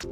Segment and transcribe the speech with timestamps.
[0.00, 0.08] Hello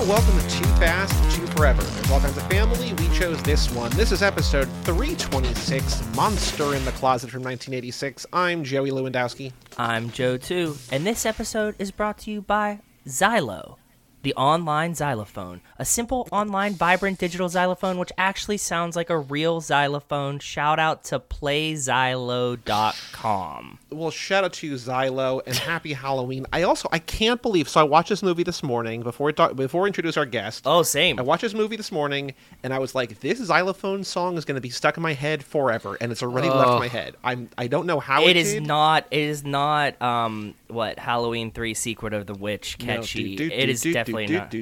[0.00, 1.82] and welcome to Too Fast, Too Forever.
[1.82, 2.92] There's all kinds of family.
[2.94, 3.92] We chose this one.
[3.92, 8.26] This is episode 326, Monster in the Closet from 1986.
[8.32, 9.52] I'm Joey Lewandowski.
[9.76, 13.76] I'm Joe too, and this episode is brought to you by Xylo,
[14.22, 15.60] the online xylophone.
[15.78, 20.38] A simple, online, vibrant digital xylophone which actually sounds like a real xylophone.
[20.40, 23.78] Shout out to playxylo.com.
[23.90, 26.46] Well, shout out to you, Xylo, and happy Halloween.
[26.52, 29.56] I also I can't believe so I watched this movie this morning before we talk,
[29.56, 30.62] before we introduce our guest.
[30.66, 31.18] Oh, same.
[31.18, 34.56] I watched this movie this morning and I was like, this xylophone song is going
[34.56, 36.78] to be stuck in my head forever, and it's already left Oh.
[36.78, 37.16] my head.
[37.24, 38.66] I'm I don't know how it, It is did.
[38.66, 39.06] not.
[39.10, 40.00] It is not.
[40.02, 43.36] Um, what Halloween Three: Secret of the Witch No, catchy.
[43.36, 44.54] do, do, it is do, definitely not.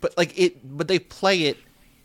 [0.00, 1.58] But like it, but they play it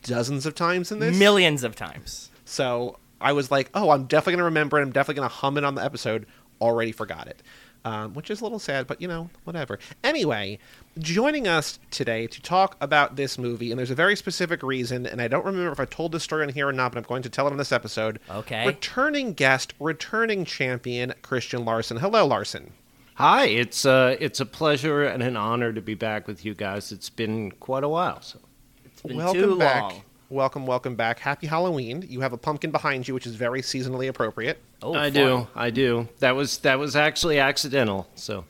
[0.03, 1.17] dozens of times in this.
[1.17, 2.29] Millions of times.
[2.45, 4.83] So I was like, oh, I'm definitely gonna remember it.
[4.83, 6.25] I'm definitely gonna hum it on the episode.
[6.59, 7.41] Already forgot it,
[7.85, 9.79] um, which is a little sad, but you know, whatever.
[10.03, 10.59] Anyway,
[10.99, 15.21] joining us today to talk about this movie, and there's a very specific reason, and
[15.21, 17.23] I don't remember if I told this story on here or not, but I'm going
[17.23, 18.19] to tell it on this episode.
[18.29, 18.67] Okay.
[18.67, 21.97] Returning guest, returning champion, Christian Larson.
[21.97, 22.73] Hello, Larson.
[23.15, 26.91] Hi, it's uh, it's a pleasure and an honor to be back with you guys.
[26.91, 28.21] It's been quite a while.
[28.21, 28.39] So.
[28.85, 29.81] It's been welcome too back.
[29.81, 30.01] long.
[30.29, 31.19] Welcome, welcome back.
[31.19, 32.05] Happy Halloween.
[32.07, 34.59] You have a pumpkin behind you, which is very seasonally appropriate.
[34.81, 35.13] Oh, I fun.
[35.13, 36.07] do, I do.
[36.19, 38.07] That was that was actually accidental.
[38.15, 38.45] So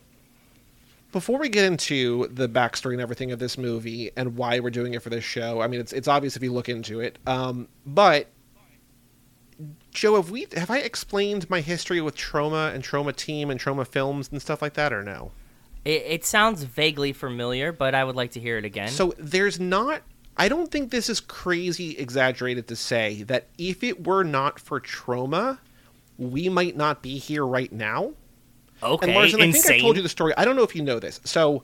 [1.12, 4.94] Before we get into the backstory and everything of this movie and why we're doing
[4.94, 7.18] it for this show, I mean, it's it's obvious if you look into it.
[7.26, 8.28] Um, but
[9.92, 13.86] Joe, have we have I explained my history with Troma and Troma Team and Troma
[13.86, 15.32] Films and stuff like that, or no?
[15.84, 18.90] It, it sounds vaguely familiar, but I would like to hear it again.
[18.90, 20.02] So there's not.
[20.38, 24.80] I don't think this is crazy exaggerated to say that if it were not for
[24.80, 25.60] Troma,
[26.18, 28.14] we might not be here right now.
[28.82, 29.66] okay, And Larson, I think.
[29.66, 30.34] I told you the story.
[30.38, 31.20] I don't know if you know this.
[31.26, 31.64] So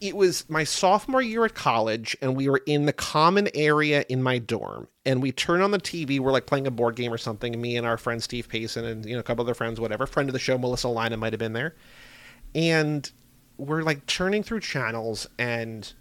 [0.00, 4.22] it was my sophomore year at college, and we were in the common area in
[4.22, 4.88] my dorm.
[5.04, 6.18] And we turn on the TV.
[6.18, 7.52] We're like playing a board game or something.
[7.52, 10.06] And me and our friend Steve Payson and you know a couple other friends, whatever.
[10.06, 11.74] Friend of the show, Melissa Lina, might have been there.
[12.54, 13.10] And
[13.56, 15.92] we're like turning through channels, and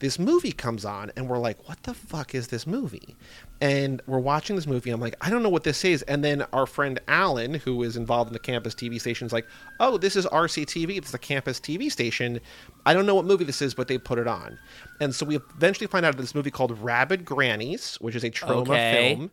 [0.00, 3.16] this movie comes on and we're like what the fuck is this movie
[3.60, 6.42] and we're watching this movie i'm like i don't know what this is and then
[6.52, 9.46] our friend alan who is involved in the campus tv station is like
[9.78, 12.40] oh this is rctv it's the campus tv station
[12.86, 14.58] i don't know what movie this is but they put it on
[15.00, 18.68] and so we eventually find out this movie called rabid grannies which is a Troma
[18.70, 19.14] Okay.
[19.14, 19.30] film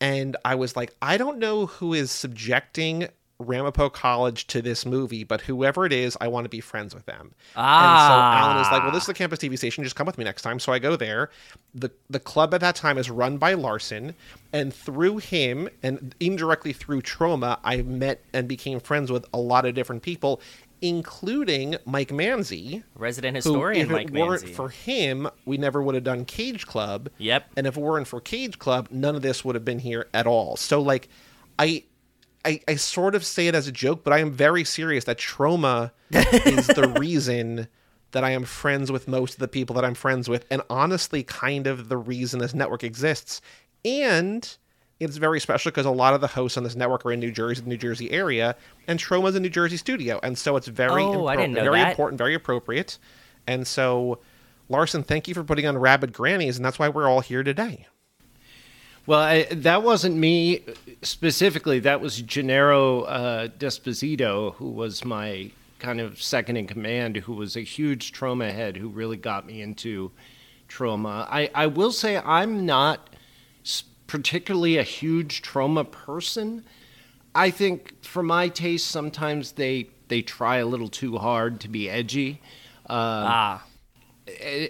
[0.00, 3.08] and i was like i don't know who is subjecting
[3.38, 7.06] Ramapo College to this movie, but whoever it is, I want to be friends with
[7.06, 7.32] them.
[7.56, 8.38] And so ah.
[8.38, 9.82] Alan is like, "Well, this is the campus TV station.
[9.82, 11.28] Just come with me next time." So I go there.
[11.74, 14.14] the The club at that time is run by Larson,
[14.52, 19.64] and through him, and indirectly through Troma, I met and became friends with a lot
[19.64, 20.40] of different people,
[20.82, 24.54] including Mike Manzi, Resident who, historian if Mike it weren't Manzi.
[24.54, 27.08] for him, we never would have done Cage Club.
[27.18, 27.52] Yep.
[27.56, 30.26] And if it weren't for Cage Club, none of this would have been here at
[30.26, 30.56] all.
[30.56, 31.08] So like,
[31.58, 31.84] I.
[32.44, 35.16] I, I sort of say it as a joke, but I am very serious that
[35.16, 37.68] Troma is the reason
[38.10, 41.22] that I am friends with most of the people that I'm friends with, and honestly,
[41.22, 43.40] kind of the reason this network exists.
[43.84, 44.56] And
[45.02, 47.30] it's very special because a lot of the hosts on this network are in New
[47.32, 51.02] Jersey, the New Jersey area, and Troma's a New Jersey studio, and so it's very,
[51.02, 51.90] Oh, I didn't know very that.
[51.90, 52.98] important, very appropriate.
[53.46, 54.18] And so,
[54.68, 57.86] Larson, thank you for putting on Rabid Grannies, and that's why we're all here today.
[59.04, 60.62] Well, I, that wasn't me
[61.02, 61.80] specifically.
[61.80, 67.56] That was Gennaro uh, Desposito, who was my kind of second in command, who was
[67.56, 70.12] a huge Troma head who really got me into
[70.68, 71.26] Troma.
[71.28, 73.10] I, I will say I'm not
[73.64, 76.62] s- particularly a huge Troma person.
[77.34, 81.88] I think, for my taste, sometimes they they try a little too hard to be
[81.88, 82.42] edgy.
[83.26, 83.64] ah,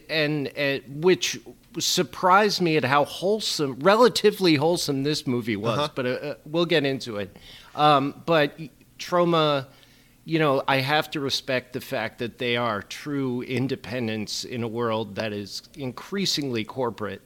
[0.09, 1.41] and, and which
[1.81, 5.91] surprised me at how wholesome, relatively wholesome this movie was.
[5.97, 7.37] But uh, uh, we'll get into it.
[7.75, 8.57] Um, but
[9.01, 9.67] Troma,
[10.25, 14.69] you know, I have to respect the fact that they are true independents in a
[14.69, 17.23] world that is increasingly corporate,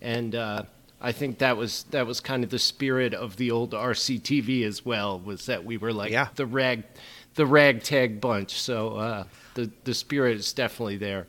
[0.00, 0.62] and uh,
[1.00, 4.84] I think that was that was kind of the spirit of the old RCTV as
[4.84, 5.18] well.
[5.20, 6.28] Was that we were like Yeah.
[6.34, 6.82] the rag,
[7.34, 8.60] the ragtag bunch.
[8.60, 9.24] So uh,
[9.54, 11.26] the the spirit is definitely there.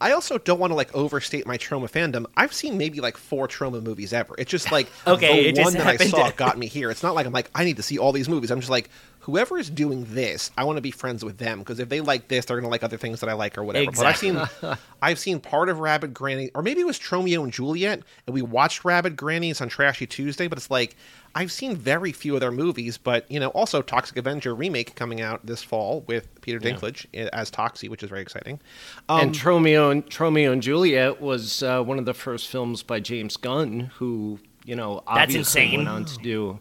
[0.00, 2.26] I also don't want to like overstate my Troma fandom.
[2.36, 4.34] I've seen maybe like four Troma movies ever.
[4.38, 6.90] It's just like Okay, the one that I saw got me here.
[6.90, 8.50] It's not like I'm like I need to see all these movies.
[8.50, 8.90] I'm just like
[9.24, 12.28] whoever is doing this, I want to be friends with them because if they like
[12.28, 13.88] this, they're going to like other things that I like or whatever.
[13.88, 14.32] Exactly.
[14.32, 17.50] But I've seen, I've seen part of Rabid Granny, or maybe it was Tromeo and
[17.50, 20.46] Juliet, and we watched Rabid Grannies on Trashy Tuesday.
[20.46, 20.94] But it's like
[21.34, 22.96] I've seen very few of their movies.
[22.98, 27.28] But you know, also Toxic Avenger remake coming out this fall with Peter Dinklage i-
[27.32, 28.60] as Toxie, which is very exciting.
[29.08, 33.00] Um, and Tromeo and Tromeo and Juliet was uh, one of the first films by
[33.00, 35.76] James Gunn, who you know That's obviously insane.
[35.78, 36.58] went on to do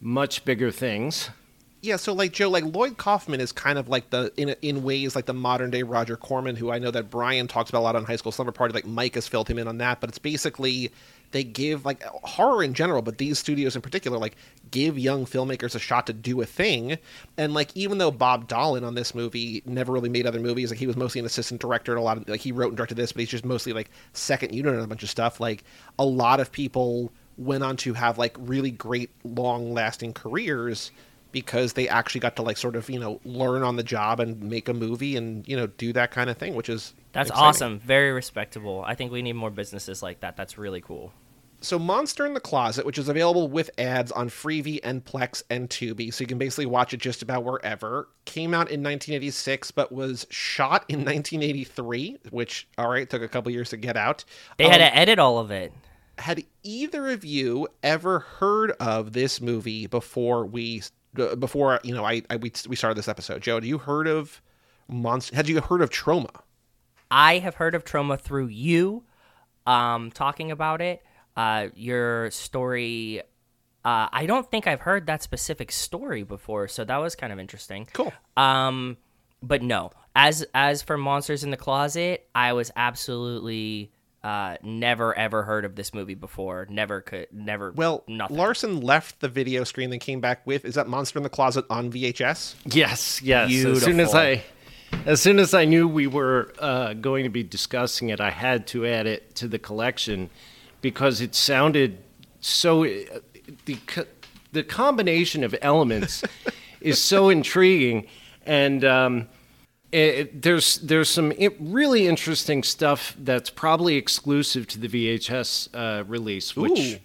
[0.00, 1.30] much bigger things.
[1.82, 5.14] Yeah, so like Joe, like Lloyd Kaufman is kind of like the in in ways
[5.14, 7.94] like the modern day Roger Corman, who I know that Brian talks about a lot
[7.96, 8.74] on High School Slumber Party.
[8.74, 10.90] Like Mike has filled him in on that, but it's basically
[11.30, 14.36] they give like horror in general, but these studios in particular like
[14.70, 16.98] give young filmmakers a shot to do a thing.
[17.36, 20.78] And like even though Bob Dahlin on this movie never really made other movies, like
[20.78, 22.96] he was mostly an assistant director at a lot of like he wrote and directed
[22.96, 25.40] this, but he's just mostly like second unit on a bunch of stuff.
[25.40, 25.64] Like
[25.98, 30.90] a lot of people went on to have like really great long lasting careers
[31.40, 34.42] because they actually got to like sort of you know learn on the job and
[34.42, 37.48] make a movie and you know do that kind of thing which is That's exciting.
[37.48, 37.78] awesome.
[37.80, 38.82] Very respectable.
[38.86, 40.36] I think we need more businesses like that.
[40.38, 41.12] That's really cool.
[41.60, 45.68] so monster in the closet which is available with ads on freevee and plex and
[45.70, 49.90] tubi so you can basically watch it just about wherever came out in 1986 but
[49.90, 54.24] was shot in 1983 which all right took a couple years to get out
[54.58, 55.72] They had Um, to edit all of it.
[56.18, 60.82] had either of you ever heard of this movie before we
[61.38, 64.40] before you know I, I we, we started this episode joe had you heard of
[64.88, 66.42] monster had you heard of Troma
[67.10, 69.04] I have heard of Troma through you
[69.66, 71.02] um, talking about it.
[71.36, 73.20] Uh, your story.
[73.84, 77.38] Uh, I don't think I've heard that specific story before, so that was kind of
[77.38, 77.88] interesting.
[77.92, 78.12] Cool.
[78.36, 78.96] Um,
[79.42, 83.92] but no, as as for Monsters in the Closet, I was absolutely
[84.26, 86.66] uh, never ever heard of this movie before.
[86.68, 87.70] Never could, never.
[87.72, 88.36] well nothing.
[88.36, 91.64] larson left the video screen and came back with is that monster in the closet
[91.70, 93.50] on vhs Yes, yes.
[93.64, 94.42] As soon as I,
[95.04, 98.66] as soon as I knew we were uh, going to be discussing it, I had
[98.68, 100.30] to add it to the collection
[100.80, 101.98] because it sounded
[102.40, 102.84] so.
[102.84, 103.20] uh,
[103.64, 104.06] The co-
[104.52, 106.22] the combination of elements
[106.80, 108.06] is so intriguing,
[108.46, 109.28] and um,
[109.96, 116.54] it, there's there's some really interesting stuff that's probably exclusive to the VHS uh, release,
[116.56, 116.98] which Ooh.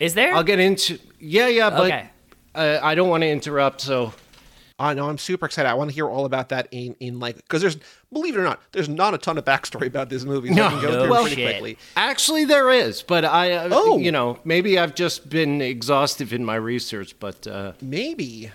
[0.00, 0.34] Is there?
[0.34, 0.98] I'll get into.
[1.20, 2.08] Yeah, yeah, but Okay.
[2.54, 4.12] uh, I don't want to interrupt, so.
[4.80, 7.36] uh, know i'm super excited i want to hear all about that in in like
[7.36, 7.78] because there's
[8.12, 10.56] believe it or not there's not a ton of backstory about this movie so I
[10.56, 10.68] No.
[10.70, 11.50] can go No through Well, pretty shit.
[11.52, 13.98] quickly Actually, there is, but I, uh, Oh.
[13.98, 18.50] you know, maybe I've just been exhaustive in my research, but uh, maybe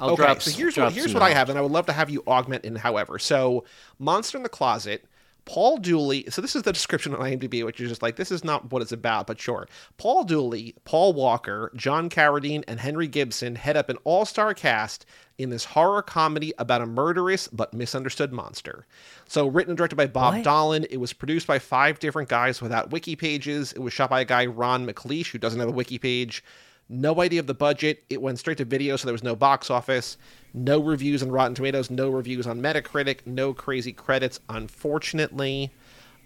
[0.00, 0.42] I'll okay, drop.
[0.42, 2.22] so here's drop what here's what I have, and I would love to have you
[2.26, 2.76] augment in.
[2.76, 3.64] However, so
[3.98, 5.04] Monster in the Closet,
[5.48, 6.26] Paul Dooley.
[6.28, 8.82] So this is the description on IMDb, which is just like this is not what
[8.82, 9.66] it's about, but sure.
[9.96, 15.06] Paul Dooley, Paul Walker, John Carradine, and Henry Gibson head up an all-star cast
[15.38, 18.84] in this horror comedy about a murderous but misunderstood monster.
[19.26, 20.44] So written and directed by Bob What?
[20.44, 23.72] Dahlin, it was produced by five different guys without wiki pages.
[23.72, 26.44] It was shot by a guy Ron McLeish who doesn't have a wiki page.
[26.88, 28.04] No idea of the budget.
[28.08, 30.16] It went straight to video, so there was no box office.
[30.54, 31.90] No reviews on Rotten Tomatoes.
[31.90, 33.26] No reviews on Metacritic.
[33.26, 35.70] No crazy credits, unfortunately.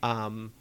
[0.02, 0.52] Um,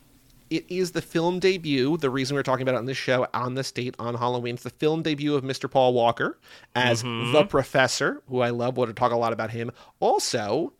[0.50, 1.98] it is the film debut.
[1.98, 4.63] The reason we're talking about it on this show, on this date, on Halloween, it's
[4.63, 5.69] the film debut of Mr.
[5.69, 6.38] Paul Walker
[6.75, 8.77] as the professor, who I love.
[8.77, 9.71] We'll talk a lot about him.
[10.00, 10.74] Also,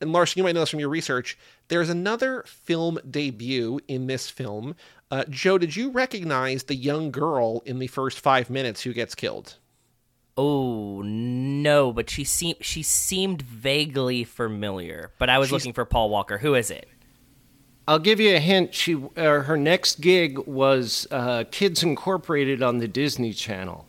[0.00, 1.38] and Larson, you might know this from your research.
[1.68, 4.74] There's another film debut in this film.
[5.10, 9.14] Uh, Joe, did you recognize the young girl in the first five minutes who gets
[9.14, 9.56] killed?
[10.38, 15.10] Oh no, but she seemed she seemed vaguely familiar.
[15.18, 16.38] But I was She's- looking for Paul Walker.
[16.38, 16.88] Who is it?
[17.88, 18.74] I'll give you a hint.
[18.74, 23.86] She, uh, her next gig was uh, Kids Incorporated on the Disney Channel,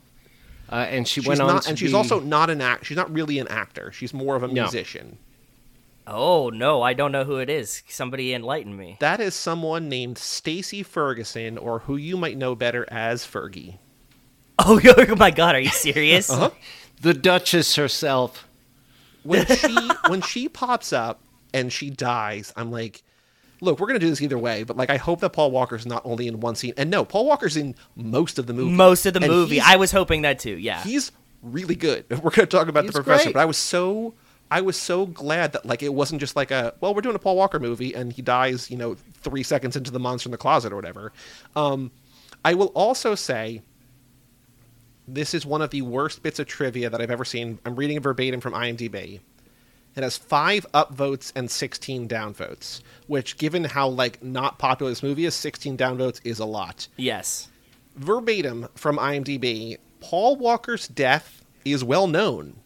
[0.72, 2.86] uh, and she She's went on not, to and she's be- also not an act.
[2.86, 3.92] She's not really an actor.
[3.92, 4.68] She's more of a No.
[6.08, 6.22] Musician.
[6.24, 7.84] Oh no, I don't know who it is.
[7.88, 8.98] Somebody enlighten me.
[9.00, 13.78] That is someone named Stacy Ferguson, or who you might know better as Fergie.
[14.60, 16.32] Oh, oh my god, are you serious?
[16.32, 16.50] Uh-huh.
[17.02, 18.48] the Duchess herself.
[19.22, 21.22] when she when she pops up
[21.54, 23.04] and she dies, I'm like,
[23.62, 26.02] look, we're gonna do this either way, but like I hope that Paul Walker's not
[26.06, 26.74] only in one scene.
[26.76, 28.72] And no, Paul Walker's in most of the movie.
[28.72, 29.62] Most of the And movie.
[29.62, 30.58] I was hoping that too.
[30.58, 30.82] Yeah.
[30.82, 31.12] he's
[31.44, 32.06] really good.
[32.10, 33.34] We're gonna talk about He's the professor, great.
[33.36, 34.16] but I was so
[34.50, 37.20] I was so glad that like it wasn't just like a well, we're doing a
[37.20, 40.38] Paul Walker movie and he dies, you know, three seconds into the monster in the
[40.38, 41.12] closet or whatever.
[41.56, 41.92] Um,
[42.46, 43.62] I will also say
[45.08, 47.60] this is one of the worst bits of trivia that I've ever seen.
[47.66, 49.20] I'm reading verbatim from IMDb.
[49.96, 55.25] It has five upvotes and 16 downvotes, which, given how like not popular this movie
[55.25, 57.48] is, 16 downvotes is a lot Yes.
[57.96, 62.58] verbatim from IMDb, Paul Walker's death is well known,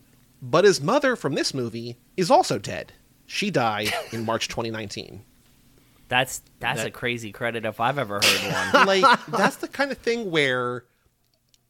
[0.42, 2.94] but his mother from this movie is also dead.
[3.26, 5.24] She died in March 2019.
[6.08, 8.86] That's that's That- a crazy credit if I've ever heard one.
[9.02, 10.84] like that's the kind of thing where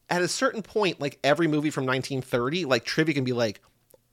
[0.10, 3.62] at a certain point like every movie from 1930 like trivia can be like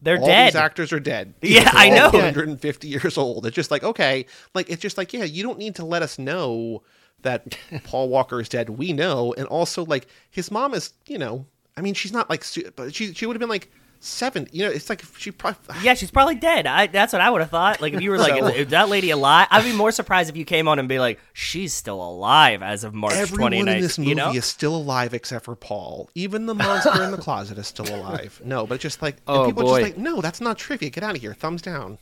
[0.02, 0.48] They're all dead.
[0.48, 2.18] these actors are dead Yeah, They're I all know.
[2.18, 5.74] 150 years old it's just like okay like it's just like yeah you don't need
[5.76, 6.82] to let us know
[7.22, 11.46] that paul walker is dead we know and also like his mom is you know
[11.76, 12.44] i mean she's not like
[12.76, 15.94] but she she would have been like seven you know it's like she probably yeah,
[15.94, 16.66] she's probably dead.
[16.66, 17.80] I, that's what I would have thought.
[17.80, 19.48] Like if you were like, So- is, is that lady alive?
[19.50, 22.84] I'd be more surprised if you came on and be like, she's still alive as
[22.84, 23.58] of March Everyone 29th.
[23.76, 24.32] in this movie you know?
[24.32, 26.10] is still alive except for Paul.
[26.14, 28.40] Even the monster in the closet is still alive.
[28.44, 29.80] No, but just like Oh, people boy.
[29.80, 30.90] just like, no, that's not trivia.
[30.90, 31.34] Get out of here.
[31.34, 31.98] Thumbs down.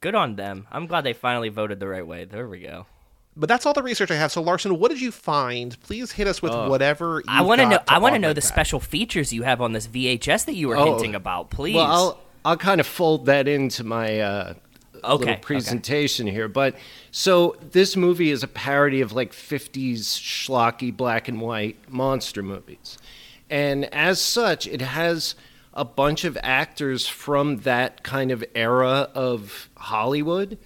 [0.00, 0.66] Good on them.
[0.70, 2.24] I'm glad they finally voted the right way.
[2.24, 2.86] There we go.
[3.36, 4.32] But that's all the research I have.
[4.32, 5.78] So Larson, what did you find?
[5.82, 7.22] Please hit us with whatever.
[7.28, 7.78] I want to know.
[7.86, 8.46] I want to know the that.
[8.46, 10.92] special features you have on this VHS that you were Oh.
[10.94, 11.50] hinting about.
[11.50, 11.74] Please.
[11.74, 14.54] Well, I'll I'll kind of fold that into my uh,
[15.04, 15.36] Okay, little okay.
[15.42, 16.48] presentation here.
[16.48, 16.76] But
[17.10, 22.96] so this movie is a parody of like '50s schlocky black and white monster movies,
[23.50, 25.34] and as such, it has
[25.74, 30.56] a bunch of actors from that kind of era of Hollywood.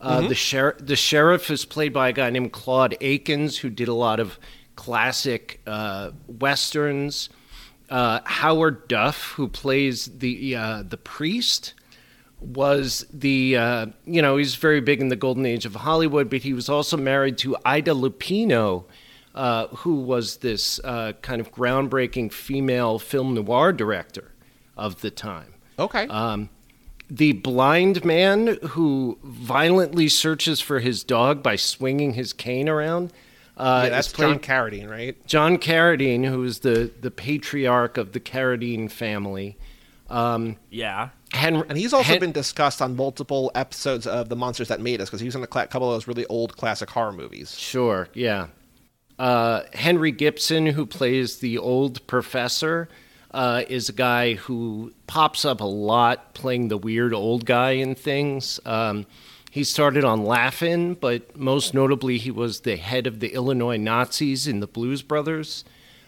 [0.00, 3.88] Uh, The sheriff, the sheriff is played by a guy named Claude Akins, who did
[3.88, 4.38] a lot of
[4.76, 7.28] classic uh, westerns
[7.90, 11.74] uh, Howard Duff, who plays the uh, the priest,
[12.40, 16.42] was the uh, you know he's very big in the golden age of Hollywood, but
[16.42, 18.84] he was also married to Ida Lupino,
[19.34, 24.32] uh, who was this uh, kind of groundbreaking female film noir director
[24.76, 25.54] of the time.
[25.78, 26.06] Okay.
[26.08, 26.50] Um,
[27.10, 33.12] the blind man who violently searches for his dog by swinging his cane around.
[33.56, 35.26] Uh, yeah, that's played- John Carradine, right?
[35.26, 39.56] John Carradine, who is the, the patriarch of the Carradine family.
[40.08, 41.08] Um, yeah.
[41.32, 45.00] Henry, And he's also Hen- been discussed on multiple episodes of The Monsters That Made
[45.00, 47.54] Us because he was in a cla- couple of those really old classic horror movies.
[47.58, 48.46] Sure, yeah.
[49.18, 52.88] Uh, Henry Gibson, who plays the old professor,
[53.32, 57.94] uh, is a guy who pops up a lot playing the weird old guy in
[57.94, 58.58] things.
[58.64, 59.06] Um,
[59.50, 64.46] he started on Laugh-In, but most notably, he was the head of the Illinois Nazis
[64.46, 65.64] in the Blues Brothers.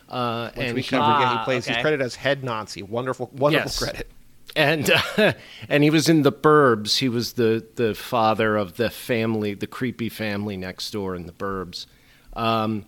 [0.09, 1.21] Uh, Which and we he- covered.
[1.21, 1.65] yeah, Ah, he plays.
[1.67, 1.75] okay.
[1.75, 2.83] He's credited as head Nazi.
[2.83, 3.79] Wonderful, wonderful Yes.
[3.79, 4.11] credit.
[4.57, 5.33] and uh,
[5.69, 6.99] and he was in the Burbs.
[6.99, 11.33] He was the the father of the family, the creepy family next door in the
[11.33, 11.87] Burbs.
[12.35, 12.87] Um,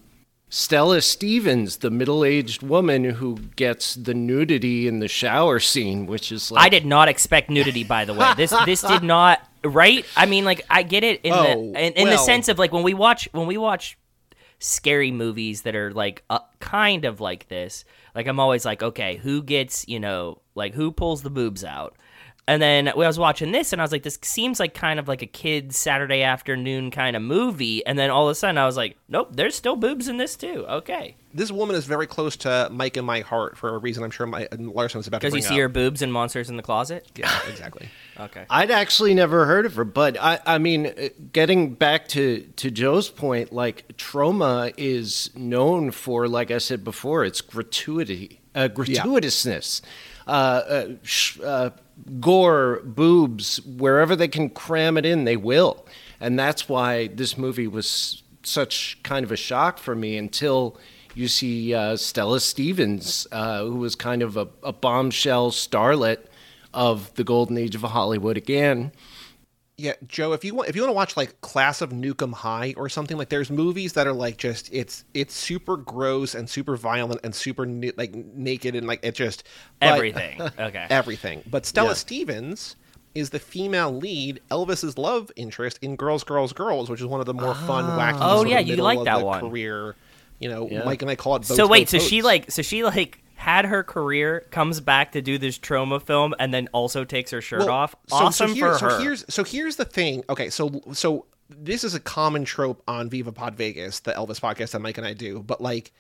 [0.55, 6.53] Stella Stevens, the middle-aged woman who gets the nudity in the shower scene, which is
[6.53, 7.85] like I did not expect nudity.
[7.85, 10.05] By the way, this this did not right.
[10.15, 12.71] I mean, like I get it in Oh, the in, in the sense of like
[12.71, 13.97] when we watch when we watch
[14.59, 17.87] scary movies that are like uh, kind of like this.
[18.15, 21.97] Like I'm always like, okay, who gets you know like who pulls the boobs out?
[22.49, 25.07] And then I was watching this, and I was like, "This seems like kind of
[25.07, 28.67] like a kid's Saturday afternoon kind of movie." And then all of a sudden, I
[28.67, 32.37] was like, "Nope, there's still boobs in this too." Okay, This woman is very close
[32.39, 35.29] to Mike and my heart for a reason I'm sure my, Larson is about to
[35.29, 35.61] because you see up.
[35.61, 37.07] her boobs and monsters in the closet.
[37.17, 37.89] Yeah, exactly.
[38.19, 42.41] Okay, I'd actually never heard of her, but I, I mean, uh, getting back to,
[42.57, 48.69] to Joe's point, like Troma is known for, like I said before, its gratuity, uh,
[48.69, 49.81] gratuitousness,
[50.27, 51.71] uh, uh, sh- uh,
[52.21, 55.87] gore, boobs, wherever they can cram it in, they will,
[56.21, 60.79] and that's why this movie was such kind of a shock for me until.
[61.15, 66.21] You see uh, Stella Stevens, uh, who was kind of a, a bombshell starlet
[66.73, 68.93] of the golden age of Hollywood again.
[69.79, 72.33] Yeah, Joe, if you want if you want to watch like Class of Nuke 'Em
[72.33, 76.49] High or something like there's movies that are like just it's it's super gross and
[76.49, 79.45] super violent and super nu- like naked and like it just
[79.81, 80.41] but- everything.
[80.59, 81.43] Okay, everything.
[81.51, 81.95] But Stella Yeah.
[81.95, 82.77] Stevens
[83.15, 87.27] is the female lead, Elvis's love interest in Girls, Girls, Girls, which is one of
[87.27, 87.99] the more fun, ah.
[87.99, 88.19] wacky.
[88.21, 89.41] Oh, sort of yeah, you middle like that one.
[89.41, 89.97] Career,
[90.39, 90.85] you know, Yeah.
[90.85, 91.41] Mike and I call it.
[91.41, 95.13] Boats, so wait, Boats, so she like, so she like had her career, comes back
[95.13, 97.95] to do this Troma film, and then also takes her shirt Well, off.
[98.09, 100.23] so- awesome so here- for so here's so here's the thing.
[100.31, 104.71] Okay, so so this is a common trope on Viva Pod Vegas, the Elvis podcast
[104.71, 105.93] that Mike and I do, but like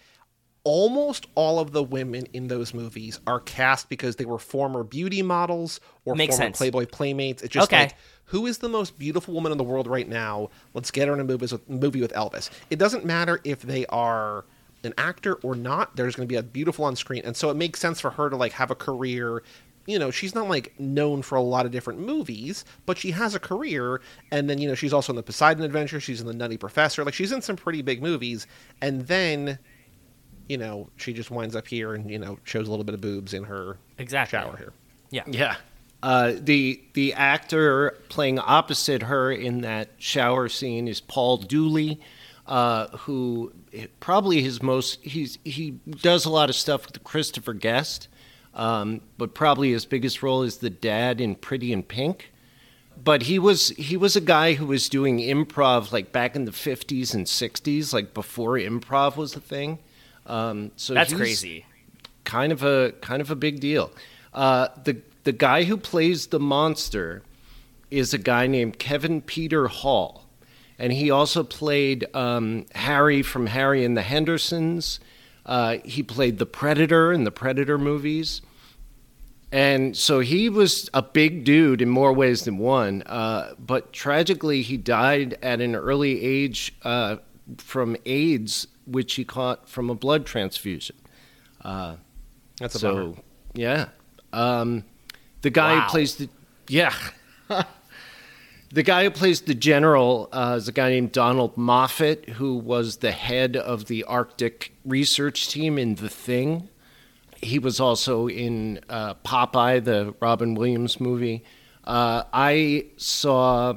[0.64, 5.20] almost all of the women in those movies are cast because they were former beauty
[5.20, 6.58] models or Makes former sense.
[6.58, 7.42] Playboy playmates.
[7.42, 7.82] It's just Okay.
[7.82, 7.94] like
[8.26, 10.50] who is the most beautiful woman in the world right now?
[10.72, 12.48] Let's get her in a movie with, movie with Elvis.
[12.70, 14.44] It doesn't matter if they are
[14.84, 15.96] an actor or not.
[15.96, 18.30] There's going to be a beautiful on screen, and so it makes sense for her
[18.30, 19.42] to like have a career.
[19.86, 23.34] You know, she's not like known for a lot of different movies, but she has
[23.34, 24.00] a career.
[24.30, 25.98] And then you know, she's also in the Poseidon Adventure.
[25.98, 27.04] She's in the Nutty Professor.
[27.04, 28.46] Like she's in some pretty big movies.
[28.80, 29.58] And then,
[30.48, 33.00] you know, she just winds up here and you know shows a little bit of
[33.00, 34.38] boobs in her Exactly.
[34.38, 34.72] shower here.
[35.10, 35.24] Yeah.
[35.26, 35.56] Yeah.
[36.02, 42.00] Uh, the the actor playing opposite her in that shower scene is Paul Dooley,
[42.46, 43.52] uh, who
[44.00, 48.08] probably his most he's he does a lot of stuff with Christopher Guest,
[48.54, 52.32] um, but probably his biggest role is the dad in Pretty in Pink.
[53.02, 56.52] But he was he was a guy who was doing improv like back in the
[56.52, 59.78] fifties and sixties, like before improv was a thing.
[60.26, 61.64] Um, so That's crazy.
[62.24, 63.90] kind of a kind of a big deal.
[64.34, 67.22] Uh, the the guy who plays the monster
[67.90, 70.21] is a guy named Kevin Peter Hall,
[70.78, 75.00] and he also played um, Harry from Harry and the Hendersons.
[75.46, 78.42] Uh, he played the Predator in the Predator movies.
[79.50, 83.02] And so he was a big dude in more ways than one.
[83.02, 87.16] Uh, but tragically, he died at an early age uh,
[87.58, 90.96] from AIDS, which he caught from a blood transfusion.
[91.60, 91.96] Uh,
[92.58, 93.16] That's a so,
[93.52, 93.88] yeah.
[94.32, 94.84] Um,
[95.42, 95.80] the guy Wow.
[95.82, 96.28] who plays the
[96.68, 96.94] yeah,
[98.72, 102.96] the guy who plays the general uh, is a guy named Donald Moffat, who was
[102.96, 106.70] the head of the Arctic research team in The Thing.
[107.42, 111.44] He was also in uh, Popeye, the Robin Williams movie.
[111.84, 113.74] Uh, I saw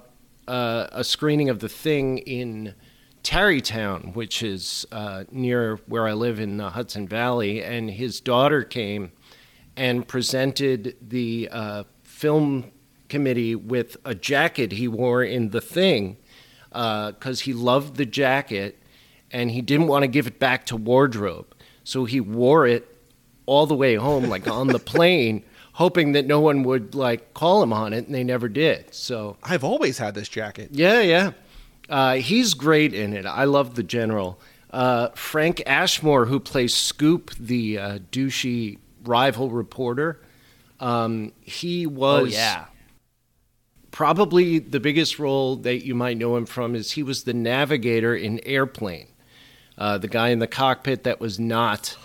[0.48, 2.74] uh, a screening of The Thing in
[3.22, 8.64] Tarrytown, which is uh, near where I live in the Hudson Valley, and his daughter
[8.64, 9.12] came
[9.76, 12.72] and presented the uh, film
[13.10, 16.18] committee with a jacket he wore in The Thing
[16.70, 18.78] because he loved the jacket
[19.32, 21.48] and he didn't want to give it back to wardrobe.
[21.84, 22.88] So he wore it
[23.46, 25.44] all the way home, like on the plane,
[25.74, 28.94] hoping that no one would like call him on it, and they never did.
[28.94, 30.70] So I've always had this jacket.
[30.72, 31.32] yeah, yeah.
[31.88, 33.28] Uh, he's great in it.
[33.28, 34.40] I love the general.
[34.72, 40.20] Uh, Frank Ashmore, who plays Scoop, the uh, douchey rival reporter,
[40.80, 42.66] um, he was Oh yeah.
[43.96, 48.14] Probably the biggest role that you might know him from is he was the navigator
[48.14, 49.08] in Airplane,
[49.78, 51.96] uh, the guy in the cockpit that was not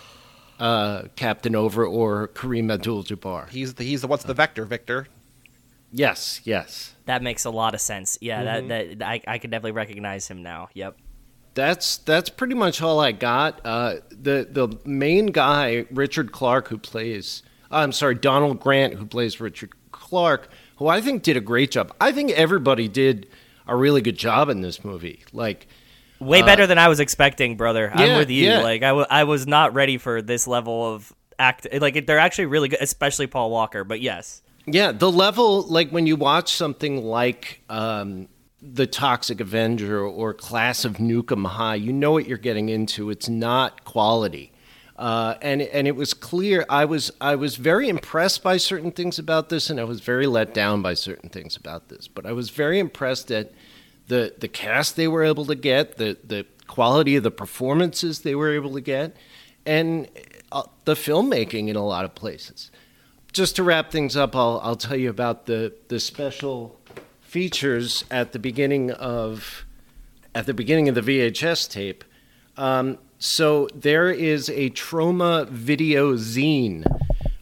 [0.57, 3.49] uh, Captain Oveur or Kareem Abdul-Jabbar.
[3.49, 5.07] He's the he's the what's the vector, Victor?
[5.91, 6.95] Yes, yes.
[7.07, 8.17] That makes a lot of sense.
[8.21, 10.69] Yeah, that that I I can definitely recognize him now.
[10.73, 10.95] Yep.
[11.55, 13.59] That's that's pretty much all I got.
[13.65, 19.41] Uh, the the main guy, Richard Clark, who plays I'm sorry, Donald Grant, who plays
[19.41, 20.49] Richard Clark,
[20.81, 21.93] who I think did a great job.
[22.01, 23.27] I think everybody did
[23.67, 25.23] a really good job in this movie.
[25.31, 25.67] Like,
[26.19, 27.91] Way better than I was expecting, brother.
[27.93, 28.45] I'm with you.
[28.45, 28.59] yeah.
[28.61, 31.67] Like I, w- I was not ready for this level of act.
[31.71, 33.83] Like they're actually really good, especially Paul Walker.
[33.83, 38.27] But yes, yeah, the level, like when you watch something like um,
[38.61, 43.09] the Toxic Avenger or Class of Nuke 'Em High, you know what you're getting into.
[43.11, 44.51] It's not quality.
[44.97, 46.65] Uh, and and it was clear.
[46.69, 50.27] I was I was very impressed by certain things about this, and I was very
[50.27, 52.07] let down by certain things about this.
[52.07, 53.51] But I was very impressed at
[54.07, 58.35] the the cast they were able to get, the the quality of the performances they
[58.35, 59.15] were able to get,
[59.65, 60.07] and
[60.51, 62.71] uh, the filmmaking in a lot of places.
[63.33, 66.79] Just to wrap things up, I'll I'll tell you about the the special
[67.21, 69.65] features at the beginning of
[70.35, 72.03] at the beginning of the VHS tape.
[72.57, 76.83] Um, so there is a Troma video zine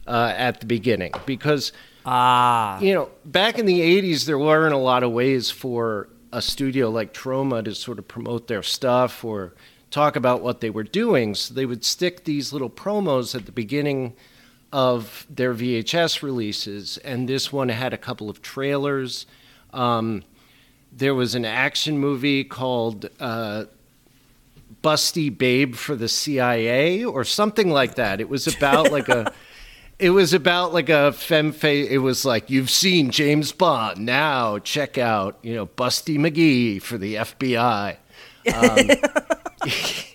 [0.06, 1.72] uh, at the beginning because
[2.04, 6.42] ah, you know, back in the 80s, there weren't a lot of ways for a
[6.42, 9.54] studio like Troma to sort of promote their stuff or
[9.90, 11.34] talk about what they were doing.
[11.34, 14.12] So they would stick these little promos at the beginning
[14.74, 16.98] of their VHS releases.
[16.98, 19.24] And this one had a couple of trailers.
[19.72, 20.24] Um,
[20.92, 23.64] there was an action movie called uh,
[24.82, 28.20] Busty Babe for the CIA or something like that.
[28.20, 29.32] It was about like a.
[29.98, 33.98] It was about like a femme fa- It was like you've seen James Bond.
[33.98, 37.98] Now check out, you know, Busty McGee for the FBI.
[38.54, 38.88] Um,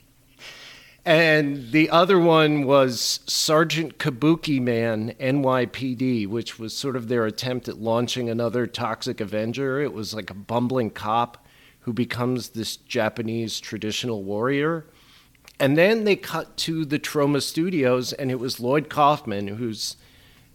[1.06, 7.68] and the other one was Sergeant Kabuki Man NYPD, which was sort of their attempt
[7.68, 9.80] at launching another Toxic Avenger.
[9.82, 11.45] It was like a bumbling cop
[11.86, 14.88] who becomes this Japanese traditional warrior.
[15.60, 19.96] And then they cut to the Troma Studios, and it was Lloyd Kaufman, who's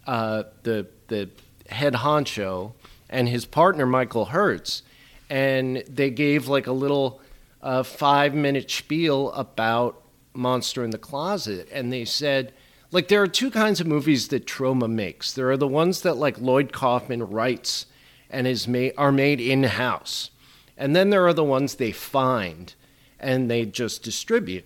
[0.05, 1.29] uh, the the
[1.69, 2.73] head honcho,
[3.09, 4.83] and his partner Michael Herz,
[5.29, 7.21] and they gave like a little
[7.61, 10.01] uh, five minute spiel about
[10.33, 12.53] Monster in the Closet, and they said.
[12.93, 15.31] Like there are two kinds of movies that Troma makes.
[15.31, 17.85] There are the ones that like Lloyd Kaufman writes
[18.29, 18.67] and is
[18.97, 20.30] are made in house,
[20.81, 22.73] and then there are the ones they find
[23.19, 24.65] and they just distribute.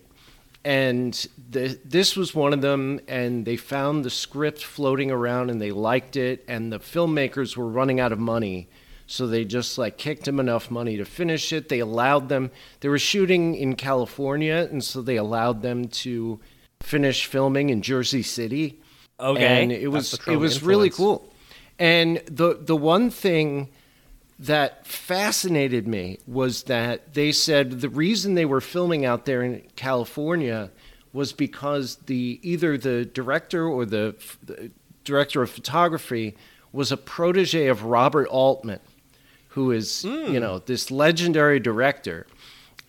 [0.64, 3.00] and the, this was one of them.
[3.08, 6.44] And they found the script floating around, and they liked it.
[6.48, 8.68] And the filmmakers were running out of money,
[9.06, 11.70] so they just like kicked them enough money to finish it.
[11.70, 12.50] They allowed them.
[12.80, 16.40] They were shooting in California, and so they allowed them to
[16.82, 18.80] finish filming in Jersey City.
[19.20, 19.64] Okay.
[19.64, 21.32] and it was it was really cool.
[21.78, 23.70] And the the one thing
[24.38, 29.64] that fascinated me was that they said the reason they were filming out there in
[29.76, 30.72] California
[31.14, 34.70] was because the either the director or the, the
[35.06, 36.36] director of photography
[36.74, 38.82] was a protege of Robert Altman,
[39.50, 42.28] who is you know this legendary director,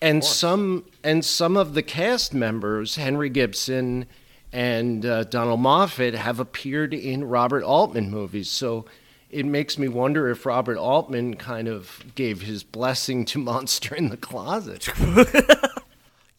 [0.01, 4.05] and some and some of the cast members, Henry Gibson
[4.51, 8.49] and uh, Donald Moffat, have appeared in Robert Altman movies.
[8.49, 8.85] So
[9.29, 14.09] it makes me wonder if Robert Altman kind of gave his blessing to Monster in
[14.09, 14.87] the Closet.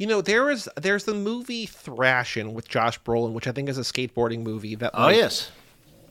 [0.00, 3.78] You know, there is there's the movie Thrashin' with Josh Brolin, which I think is
[3.78, 5.50] a skateboarding movie that Oh yes.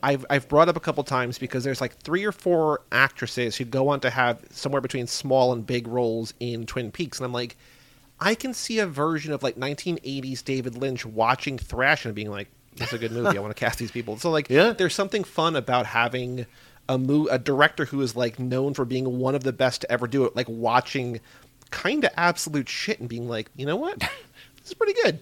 [0.02, 3.64] I've I've brought up a couple times because there's like three or four actresses who
[3.64, 7.32] go on to have somewhere between small and big roles in Twin Peaks, and I'm
[7.32, 7.56] like,
[8.20, 12.92] I can see a version of like 1980s David Lynch watching Thrashin' being like, "That's
[12.92, 13.38] a good movie.
[13.38, 14.72] I want to cast these people." So like, Yeah.
[14.74, 16.44] there's something fun about having
[16.88, 19.92] a mo- a director who is like known for being one of the best to
[19.92, 21.20] ever do it, like watching
[21.70, 24.08] kind of absolute shit and being like, you know what, this
[24.68, 25.20] is pretty good.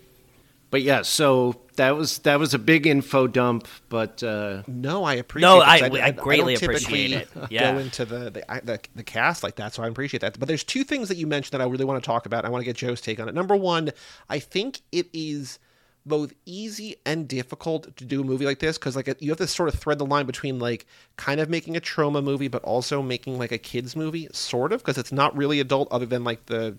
[0.68, 5.14] But yeah, so that was that was a big info dump, but uh, No, I
[5.14, 5.48] appreciate.
[5.48, 5.52] It.
[5.52, 7.28] No, it, 'cause I- I don't greatly typically appreciate it.
[7.50, 7.72] Yeah.
[7.72, 10.38] Go into the the, the the cast like that, so I appreciate that.
[10.38, 12.44] But there's two things that you mentioned that I really want to talk about.
[12.44, 13.34] I want to get Joe's take on it.
[13.34, 13.90] Number one,
[14.28, 15.60] I think it is
[16.06, 19.46] both easy and difficult to do a movie like this because like you have to
[19.46, 23.02] sort of thread the line between like kind of making a Troma movie but also
[23.02, 26.46] making like a kids movie sort of because it's not really adult other than like
[26.46, 26.78] the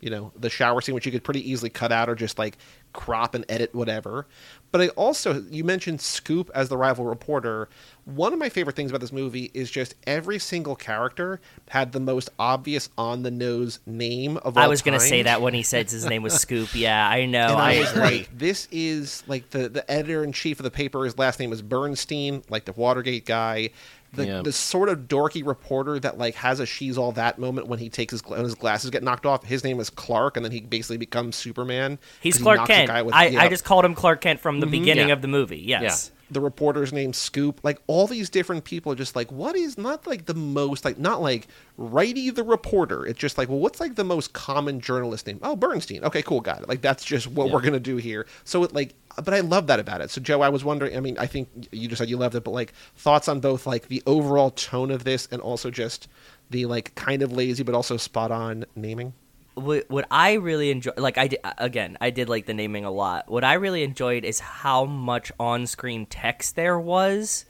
[0.00, 2.56] you know the shower scene which you could pretty easily cut out or just like
[2.92, 4.26] crop and edit whatever
[4.70, 7.68] but i also you mentioned scoop as the rival reporter
[8.04, 12.00] one of my favorite things about this movie is just every single character had the
[12.00, 15.62] most obvious on the nose name of all I was gonna say that when he
[15.62, 16.74] said his name was Scoop.
[16.74, 17.48] Yeah, I know.
[17.48, 20.70] And I I was like, this is like the the editor in chief of the
[20.70, 21.04] paper.
[21.04, 23.70] His last name is Bernstein, like the Watergate guy.
[24.14, 24.42] The, Yeah.
[24.42, 27.90] the sort of dorky reporter that like has a she's all that moment when he
[27.90, 29.44] takes his when his glasses get knocked off.
[29.44, 31.98] His name is Clark, and then he basically becomes Superman.
[32.22, 33.06] He's Clark knocks a Kent.
[33.06, 33.42] with- I, yeah.
[33.42, 34.70] I just called him Clark Kent from the mm-hmm.
[34.72, 35.14] beginning Yeah.
[35.14, 35.58] of the movie.
[35.60, 36.10] Yes.
[36.30, 37.60] The reporter's name Scoop.
[37.62, 40.98] Like all these different people are just like, what is not like the most like
[40.98, 41.48] not like
[41.80, 43.06] Righty the reporter.
[43.06, 45.38] It's just like, well, what's like the most common journalist name?
[45.44, 46.02] Oh, Bernstein.
[46.02, 46.68] Okay, cool, got it.
[46.68, 48.26] Like that's just what we're gonna do here.
[48.42, 50.10] So it like, but I love that about it.
[50.10, 50.96] So Joe, I was wondering.
[50.96, 53.64] I mean, I think you just said you loved it, but like thoughts on both
[53.64, 56.08] like the overall tone of this and also just
[56.50, 59.12] the like kind of lazy but also spot on naming.
[59.58, 62.90] What, what I really enjoy, like I did, again, I did like the naming a
[62.90, 63.30] lot.
[63.30, 67.44] What I really enjoyed is how much on-screen text there was,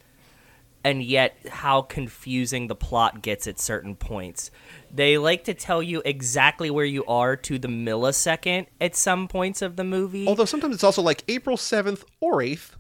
[0.85, 4.51] and yet how confusing the plot gets at certain points.
[4.95, 9.61] They like to tell you exactly where you are to the millisecond at some points
[9.61, 10.27] of the movie.
[10.27, 12.77] Although sometimes it's also like April seventh or eighth.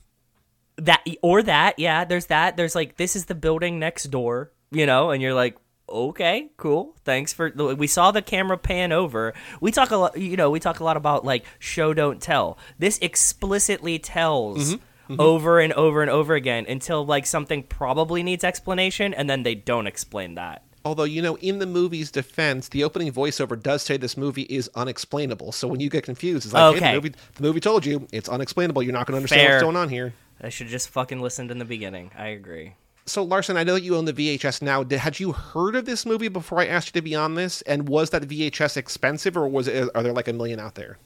[0.78, 2.04] that or that, yeah.
[2.04, 2.56] There's that.
[2.56, 5.56] There's like this is the building next door, you know, and you're like.
[5.88, 6.94] Okay, cool.
[7.04, 7.50] Thanks for.
[7.50, 9.34] We saw the camera pan over.
[9.60, 10.50] We talk a lot, you know.
[10.50, 12.58] We talk a lot about like show don't tell.
[12.78, 15.12] This explicitly tells mm-hmm.
[15.12, 15.20] Mm-hmm.
[15.20, 19.54] over and over and over again until like something probably needs explanation, and then they
[19.54, 20.62] don't explain that.
[20.84, 24.70] Although, you know, in the movie's defense, the opening voiceover does say this movie is
[24.74, 25.52] unexplainable.
[25.52, 26.88] So when you get confused, it's like, hey, Okay.
[26.88, 28.82] the movie, the movie told you it's unexplainable.
[28.82, 29.54] You're not going to understand Fair.
[29.56, 30.14] what's going on here.
[30.40, 32.12] I should just fucking listened in the beginning.
[32.16, 32.74] I agree.
[33.08, 34.82] So, Larson, I know that you own the VHS now.
[34.82, 37.62] Did, had you heard of this movie before I asked you to be on this?
[37.62, 39.88] And was that VHS expensive, or was it?
[39.94, 40.98] Are there like a million out there?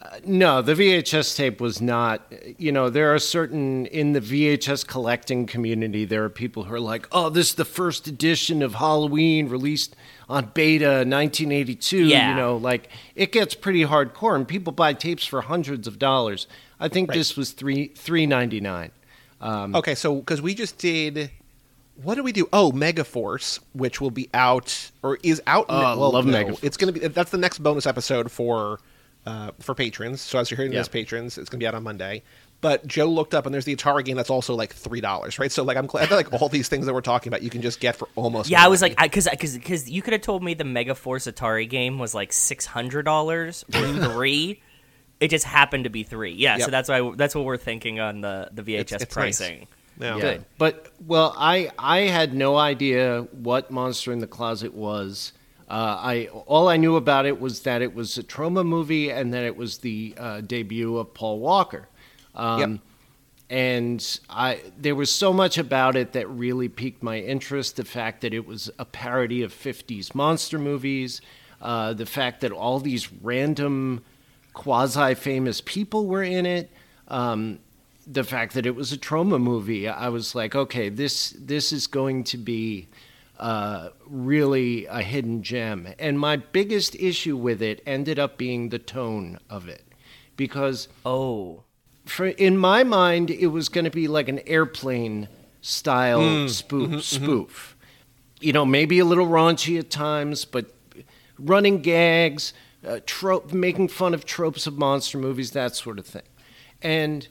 [0.00, 2.22] Uh, no, the VHS tape was not.
[2.32, 6.04] Uh, you know, there are certain in the VHS collecting community.
[6.04, 9.96] There are people who are like, "Oh, this is the first edition of Halloween released
[10.28, 12.30] on beta 1982." Yeah.
[12.30, 16.46] You know, like it gets pretty hardcore, and people buy tapes for hundreds of dollars.
[16.78, 18.92] I think this was three three ninety nine.
[19.40, 21.30] Um, Okay, so because we just did.
[22.02, 22.48] What did we do?
[22.52, 25.66] Oh, Megaforce, which will be out or is out.
[25.68, 26.62] Oh, I love Megaforce.
[26.62, 27.00] It's to be.
[27.08, 28.78] That's the next bonus episode for
[29.26, 30.20] uh, for patrons.
[30.20, 30.80] So as you're hearing Yeah.
[30.80, 32.22] this, patrons, it's going to be out on Monday.
[32.60, 35.50] But Joe looked up, and there's the Atari game that's also like three dollars, right?
[35.50, 37.62] So like I'm glad that like all these things that we're talking about, you can
[37.62, 38.50] just get for almost.
[38.50, 40.94] Yeah, no I was like, because because because you could have told me the Mega
[40.96, 43.80] Force Atari game was like six hundred dollars or
[44.12, 44.60] three.
[45.20, 46.32] It just happened to be three.
[46.32, 49.38] Yeah, so that's why that's what we're thinking on the the VHS It's- it's nice.
[49.38, 49.66] pricing.
[50.00, 50.14] Yeah.
[50.16, 50.20] Yeah.
[50.20, 50.44] Good.
[50.58, 55.32] But well, I I had no idea what Monster in the Closet was
[55.68, 59.34] Uh, I all I knew about it was that it was a Troma movie and
[59.34, 61.88] that it was the uh, debut of Paul Walker.
[62.34, 62.80] Um, Yep.
[63.50, 67.76] And I there was so much about it that really piqued my interest.
[67.76, 71.20] The fact that it was a parody of '50s monster movies,
[71.62, 74.04] uh, the fact that all these random
[74.58, 76.70] quasi-famous people were in it.
[77.06, 77.60] Um,
[78.06, 81.86] the fact that it was a Troma movie, I was like, okay, this this is
[81.86, 82.88] going to be
[83.38, 85.88] uh, really a hidden gem.
[85.98, 89.84] And my biggest issue with it ended up being the tone of it,
[90.36, 91.62] because Oh.
[92.04, 95.28] for in my mind, it was going to be like an airplane
[95.60, 97.04] style spoof.
[97.04, 97.76] spoof.
[98.40, 100.66] You know, maybe a little raunchy at times, but
[101.38, 102.52] running gags,
[102.86, 106.22] uh, trope, making fun of tropes of monster movies, that sort of thing.
[106.82, 107.26] And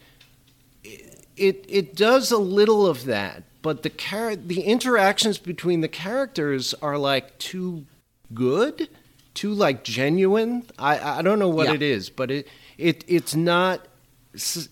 [0.84, 6.74] it it does a little of that, but the char- the interactions between the characters
[6.82, 7.86] are like too
[8.34, 8.90] good,
[9.34, 10.66] too like genuine.
[10.80, 11.76] I I don't know what Yeah.
[11.76, 13.88] it is, but it it it's not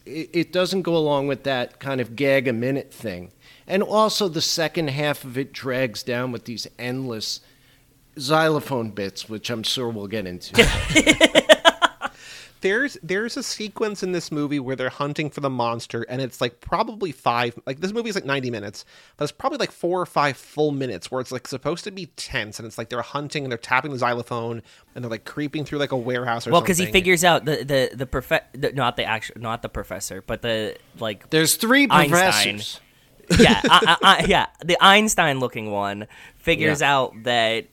[0.06, 3.32] it it doesn't go along with that kind of gag a minute thing.
[3.68, 7.40] And also the second half of it drags down with these endless
[8.20, 10.54] xylophone bits, which I'm sure we'll get into.
[12.62, 16.42] there's there's a sequence in this movie where they're hunting for the monster and it's
[16.42, 18.86] like probably five like this movie is like 90 minutes
[19.18, 22.08] but it's probably like four or five full minutes where it's like supposed to be
[22.16, 24.64] tense and it's like they're hunting and they're tapping the xylophone
[24.96, 26.54] and they're like creeping through like a warehouse or something.
[26.54, 29.70] Well, because he figures out the the the, profe- the not the actual not the
[29.70, 32.10] professor, but the like There's three Einstein.
[32.10, 32.80] professors.
[33.40, 36.96] yeah, I, I, I- yeah, the Einstein looking one figures Yeah.
[36.96, 37.66] out that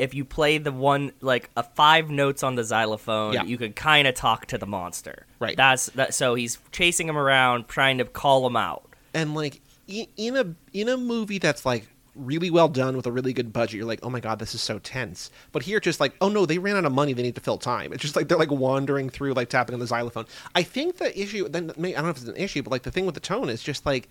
[0.00, 3.44] if you play the one like a five notes on the xylophone, Yeah.
[3.44, 5.26] you could kind of talk to the monster.
[5.38, 5.56] Right.
[5.56, 6.14] That's that.
[6.14, 8.84] So he's chasing him around, trying to call him out.
[9.14, 13.32] and like in a in a movie that's like really well done with a really
[13.32, 16.12] good budget you're like oh my god this is so tense but here just like
[16.20, 18.28] oh no they ran out of money they need to fill time it's just like
[18.28, 21.72] they're like wandering through like tapping on the xylophone i think the issue then i
[21.92, 23.86] don't know if it's an issue but like the thing with the tone is just
[23.86, 24.08] like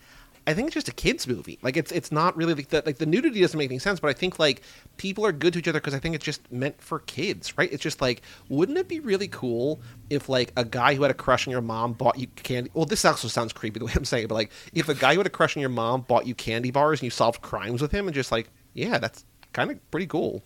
[0.48, 1.60] I think it's just a kids movie.
[1.62, 4.00] Like it's it's not really like the like the nudity doesn't make any sense.
[4.00, 4.62] But I think like
[4.98, 7.72] people are good to each other because I think it's just meant for kids, right?
[7.72, 11.16] It's just like wouldn't it be really cool if like a guy who had a
[11.16, 12.72] crush on your mom bought you candy?
[12.74, 15.14] Well, this also sounds creepy the way I'm saying, it, but like if a guy
[15.14, 17.82] who had a crush on your mom bought you candy bars and you solved crimes
[17.82, 20.44] with him, and just like yeah, that's kind of pretty cool.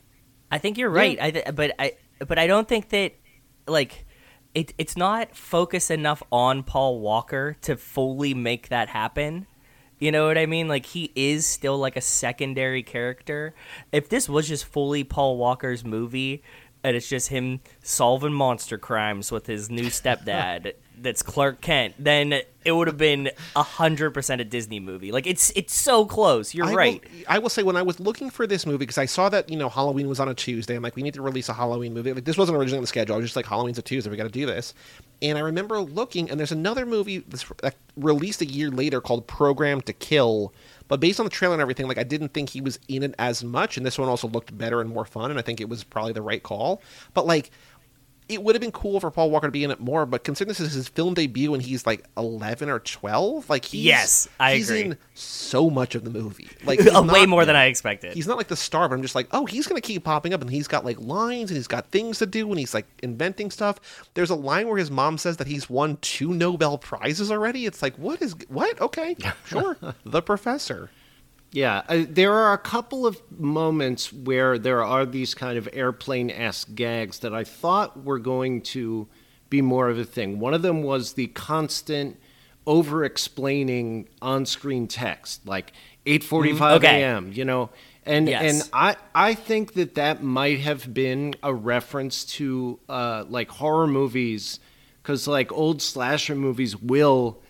[0.52, 1.20] I think you're right.
[1.22, 3.14] I th- but I but I don't think that
[3.68, 4.06] like
[4.54, 9.48] it it's not focused enough on Paul Walker to fully make that happen.
[10.04, 10.68] You know what I mean?
[10.68, 13.56] Like he is still like a secondary character.
[13.94, 16.44] If this was just fully Paul Walker's movie
[16.84, 22.42] and it's just him solving monster crimes with his new stepdad that's Clark Kent, then
[22.66, 25.14] it would have been a hundred percent a Disney movie.
[25.14, 26.54] Like it's it's so close.
[26.54, 27.02] You're I right.
[27.02, 29.50] Will, I will say when I was looking for this movie because I saw that
[29.50, 30.76] you know Halloween was on a Tuesday.
[30.76, 32.12] I'm like, we need to release a Halloween movie.
[32.12, 33.16] Like this wasn't originally on the schedule.
[33.16, 34.12] I was just like, Halloween's a Tuesday.
[34.12, 34.74] We got to do this.
[35.24, 39.26] And I remember looking, and there's another movie that's that released a year later called
[39.26, 40.54] Program to Kill.
[40.90, 43.16] But based on the trailer and everything, like I didn't think he was in it
[43.18, 43.78] as much.
[43.78, 45.32] And this one also looked better and more fun.
[45.32, 46.82] And I think it was probably the right call.
[47.14, 47.52] But like
[48.34, 50.50] it would have been cool for Paul Walker to be in it more, but considering
[50.50, 54.56] this is his film debut and he's like eleven or twelve, like he's Yes, I
[54.56, 54.82] he's agree.
[54.92, 58.14] in so much of the movie, like he's way more than I expected.
[58.14, 60.42] He's not like the star, but I'm just like, oh, he's gonna keep popping up,
[60.42, 63.52] and he's got like lines, and he's got things to do, and he's like inventing
[63.52, 63.80] stuff.
[64.14, 67.66] There's a line where his mom says that he's won two Nobel prizes already.
[67.66, 68.80] It's like, what is what?
[68.82, 69.16] Okay,
[69.46, 70.90] sure, the professor.
[71.54, 76.32] Yeah, uh, there are a couple of moments where there are these kind of airplane
[76.32, 79.08] esque gags that I thought were going to
[79.52, 80.40] be more of a thing.
[80.40, 82.20] One of them was the constant
[82.66, 85.74] over explaining on screen text, like
[86.08, 87.04] 8:45 Okay.
[87.04, 87.70] a.m., you know.
[88.06, 88.62] And Yes.
[88.64, 93.88] and I I think that that might have been a reference to uh, like horror
[93.88, 94.60] movies
[95.04, 97.42] cuz like old slasher movies will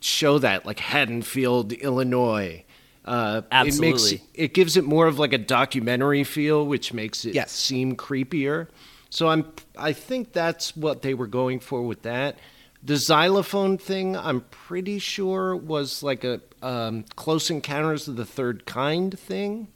[0.00, 2.64] show that like Haddonfield, Illinois.
[3.08, 7.34] Uh, It, makes, it gives it more of like a documentary feel, which makes it
[7.34, 7.52] Yes.
[7.52, 8.68] seem creepier.
[9.10, 9.46] So I'm
[9.78, 12.38] I think that's what they were going for with that.
[12.82, 18.66] The xylophone thing, I'm pretty sure was like a um, Close Encounters of the Third
[18.66, 19.68] Kind thing,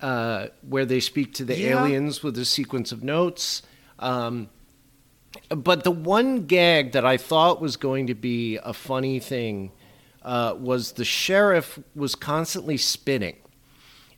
[0.00, 1.80] uh, where they speak to the Yeah.
[1.80, 3.62] aliens with a sequence of notes.
[3.98, 4.48] Um,
[5.48, 9.72] but the one gag that I thought was going to be a funny thing
[10.24, 13.36] uh, was the sheriff was constantly spitting.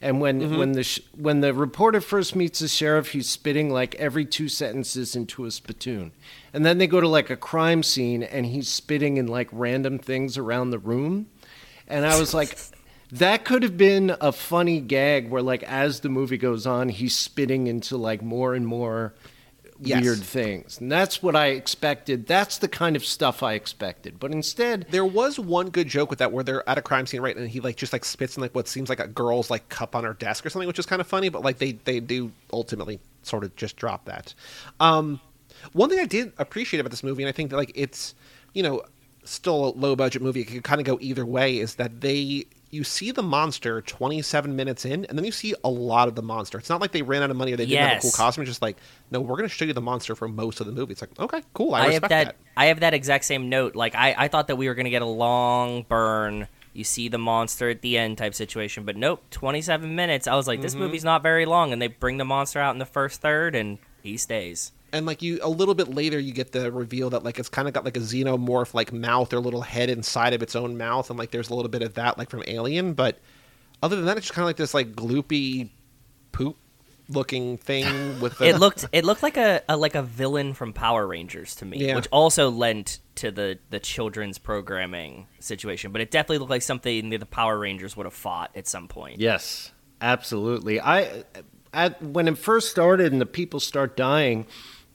[0.01, 3.95] And when when the sh- when the reporter first meets the sheriff, he's spitting like
[3.95, 6.13] every two sentences into a spittoon,
[6.53, 9.99] and then they go to like a crime scene, and he's spitting in like random
[9.99, 11.29] things around the room,
[11.89, 12.59] and I was like,
[13.13, 17.17] That could have been a funny gag where, like, as the movie goes on, he's
[17.17, 19.15] spitting into like more and more
[19.81, 20.03] Yes.
[20.03, 22.27] weird things, and that's what I expected.
[22.27, 24.19] That's the kind of stuff I expected.
[24.19, 27.21] But instead, There was one good joke with that where they're at a crime scene,
[27.21, 29.69] right, and he like just like spits in like what seems like a girl's like
[29.69, 31.29] cup on her desk or something, which is kind of funny.
[31.29, 34.35] But like they they do ultimately sort of just drop that.
[34.81, 35.21] Um,
[35.73, 38.15] one thing I did appreciate about this movie, and I think that like it's
[38.55, 38.83] you know
[39.25, 42.47] still a low budget movie, it could kind of go either way, is that they
[42.77, 46.23] you see the monster 27 minutes in and then you see a lot of the
[46.23, 48.11] monster it's not like they ran out of money or they didn't have a cool
[48.13, 48.77] costume it's just like
[49.11, 51.19] no we're going to show you the monster for most of the movie it's like
[51.19, 52.37] okay cool i, I have that, that.
[52.57, 53.75] I have that exact same note.
[53.77, 56.49] Like I, I thought that we were gonna get a long burn.
[56.73, 59.23] You see the monster at the end type situation, but nope.
[59.31, 60.27] Twenty seven minutes.
[60.27, 60.83] I was like, this Mm-hmm.
[60.83, 63.77] movie's not very long, and they bring the monster out in the first third, and
[64.03, 64.73] he stays.
[64.97, 67.69] And like you a little bit later you get the reveal that like it's kind
[67.69, 71.09] of got like a xenomorph like mouth or little head inside of its own mouth
[71.11, 73.19] and like there's a little bit of that like from alien but
[73.83, 75.71] other than that it's just kind of like this like gloopy
[76.33, 76.57] poop
[77.09, 80.73] looking thing with the It looked, it looked like a, a like a villain from
[80.73, 81.95] Power Rangers to me, Yeah.
[81.95, 85.93] which also lent to the the children's programming situation.
[85.93, 88.89] But it definitely looked like something that the Power Rangers would have fought at some
[88.89, 89.21] point.
[89.21, 90.81] Yes, absolutely.
[90.81, 91.23] I
[91.73, 94.47] at when it first started and the people start dying,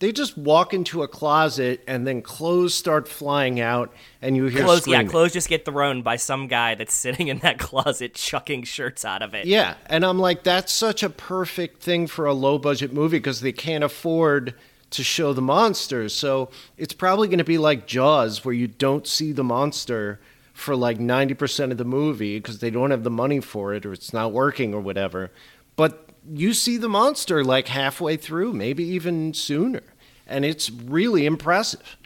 [0.02, 4.64] they just walk into a closet and then clothes start flying out and you hear
[4.64, 8.64] Clothes, yeah, clothes just get thrown by some guy that's sitting in that closet chucking
[8.64, 9.46] shirts out of it.
[9.46, 13.42] Yeah, and I'm like, that's such a perfect thing for a low budget movie because
[13.42, 14.56] they can't afford
[14.90, 16.14] to show the monsters.
[16.14, 20.20] So it's probably going to be like Jaws, where you don't see the monster
[20.52, 23.94] for like 90% of the movie because they don't have the money for it or
[23.94, 25.32] it's not working or whatever.
[25.76, 29.82] But you see the monster like halfway through, maybe even sooner.
[30.28, 31.98] And it's really impressive.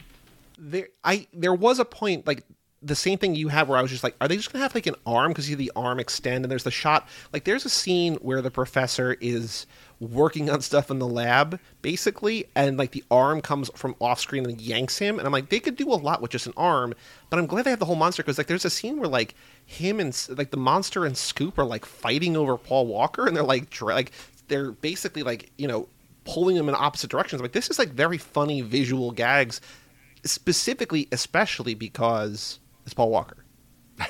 [0.58, 2.42] there i there was a point like
[2.82, 4.74] the same thing you have where i was just like are they just gonna have
[4.74, 7.64] like an arm because you see the arm extend and there's the shot like there's
[7.64, 9.66] a scene where the professor is
[9.98, 14.44] working on stuff in the lab basically and like the arm comes from off screen
[14.44, 16.92] and yanks him and i'm like they could do a lot with just an arm
[17.30, 19.34] but i'm glad they have the whole monster because like there's a scene where like
[19.64, 23.42] him and like the monster and scoop are like fighting over paul walker and they're
[23.42, 24.12] like dra- like
[24.48, 25.88] they're basically like you know
[26.24, 29.60] pulling them in opposite directions like this is like very funny visual gags
[30.26, 33.36] specifically, especially because it's Paul Walker.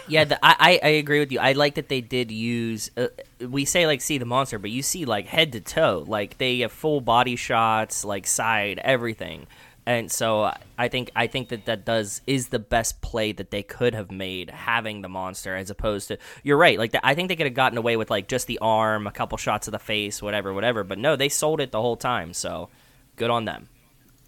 [0.09, 1.39] Yeah, the, I, I agree with you.
[1.39, 2.91] I like that they did use.
[2.97, 3.09] Uh,
[3.41, 6.05] we say like see the monster, but you see like head to toe.
[6.07, 9.47] Like they have full body shots, like side everything.
[9.89, 13.63] And so I think I think that that does is the best play that they
[13.63, 17.29] could have made having the monster as opposed to you're right like the, I think
[17.29, 19.79] they could have gotten away with like just the arm a couple shots of the
[19.79, 22.69] face whatever whatever but no they sold it the whole time so
[23.15, 23.69] good on them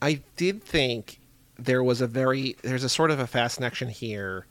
[0.00, 1.18] I did think
[1.58, 4.46] there was a very there's a sort of a fast connection here.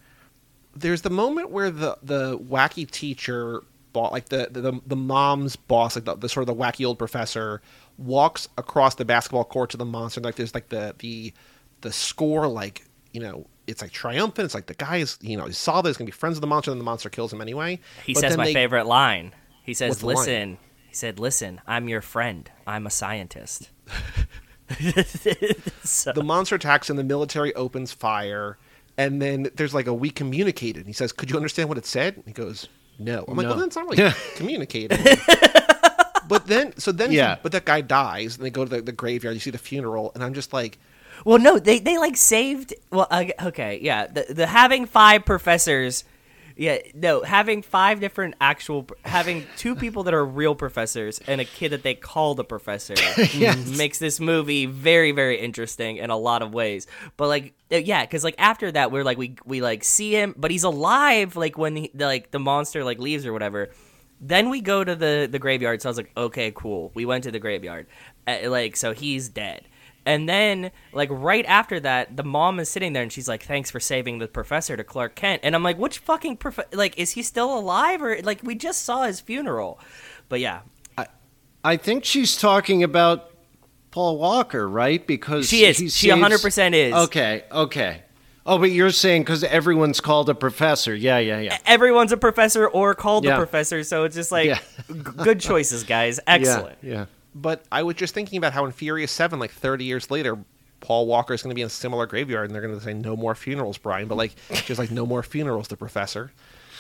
[0.80, 3.64] There's the moment where the the wacky teacher
[3.94, 7.00] bought like the the, the mom's boss like the, the sort of the wacky old
[7.00, 7.62] professor
[7.98, 11.34] walks across the basketball court to the monster and like there's like the the
[11.82, 15.46] the score like you know it's like triumphant it's like the guy is you know
[15.46, 17.80] he saw this gonna be friends with the monster and the monster kills him anyway
[18.06, 19.34] He But says my they- favorite line.
[19.64, 20.16] He says, the line?
[20.16, 20.58] "Listen."
[20.90, 22.50] He said, "Listen, I'm your friend.
[22.68, 23.70] I'm a scientist."
[25.84, 28.58] so, the monster attacks and the military opens fire
[28.98, 31.86] and then there's like a we communicated and he says could you understand what it
[31.86, 32.68] said and he goes
[33.00, 33.52] no i'm like No.
[33.52, 34.98] well that's not really communicating.
[36.28, 37.38] but then so then Yeah.
[37.42, 40.12] but that guy dies and they go to the, the graveyard you see the funeral
[40.16, 40.78] and i'm just like
[41.26, 42.76] well, no, they they like saved.
[42.92, 44.06] Well, uh, okay, yeah.
[44.06, 46.04] The the having five professors.
[46.58, 51.46] Yeah, no, having five different actual, having two people that are real professors and a
[51.46, 52.96] kid that they call the professor
[53.78, 56.88] makes this movie very, very interesting in a lot of ways.
[57.16, 60.34] But like, uh, yeah, because like after that, we're like we we like see him,
[60.36, 61.36] but he's alive.
[61.36, 63.70] Like when he, like the monster like leaves or whatever.
[64.20, 65.84] Then we go to the the graveyard.
[65.84, 66.92] So I was like, okay, cool.
[66.96, 67.86] We went to the graveyard.
[68.26, 69.68] Uh, like, so he's dead.
[70.08, 73.70] And then, like right after that, the mom is sitting there and she's like, "Thanks
[73.70, 77.12] for saving the professor to Clark Kent." And I'm like, "Which fucking prof- like is
[77.12, 79.80] he still alive or like we just saw his funeral?"
[80.30, 80.62] But yeah,
[81.64, 83.32] I think she's talking about
[83.92, 85.06] Paul Walker, right?
[85.06, 85.76] Because She is.
[85.78, 86.94] She saves- 100% is.
[86.94, 88.04] Okay, okay.
[88.46, 90.96] Oh, but you're saying because everyone's called a professor.
[90.96, 91.58] Yeah, yeah, yeah.
[91.66, 93.32] everyone's a professor or called Yeah.
[93.32, 94.60] the professor, so it's just like Yeah.
[94.88, 96.22] good choices, guys.
[96.28, 96.78] Excellent.
[96.82, 97.06] Yeah, yeah.
[97.42, 100.38] But i was just thinking about how in furious 7 like 30 years later
[100.80, 102.94] paul walker is going to be in a similar graveyard and they're going to say
[102.94, 104.36] no more funerals brian but like
[104.66, 106.32] just like no more funerals the professor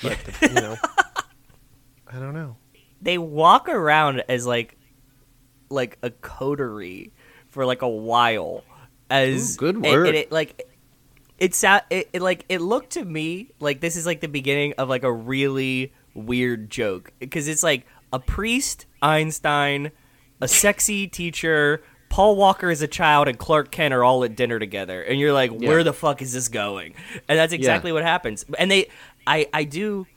[0.02, 0.76] but you know
[2.12, 2.56] i don't know
[3.02, 4.78] They walk around as like
[5.70, 7.12] like a coterie
[7.50, 8.64] for like a while
[9.10, 10.08] as Ooh, good word.
[10.08, 10.64] and it, like
[11.38, 14.74] it, sou- it, it like it looked to me like this is like the beginning
[14.78, 19.92] of like a really weird joke because it's like a priest, Einstein,
[20.42, 24.60] a sexy teacher, Paul Walker as a child, and Clark Kent are all at dinner
[24.60, 25.84] together, and you're like, where Yeah.
[25.84, 26.94] the fuck is this going?
[27.28, 28.46] And that's exactly what happens.
[28.58, 28.90] And they,
[29.26, 30.08] I, I do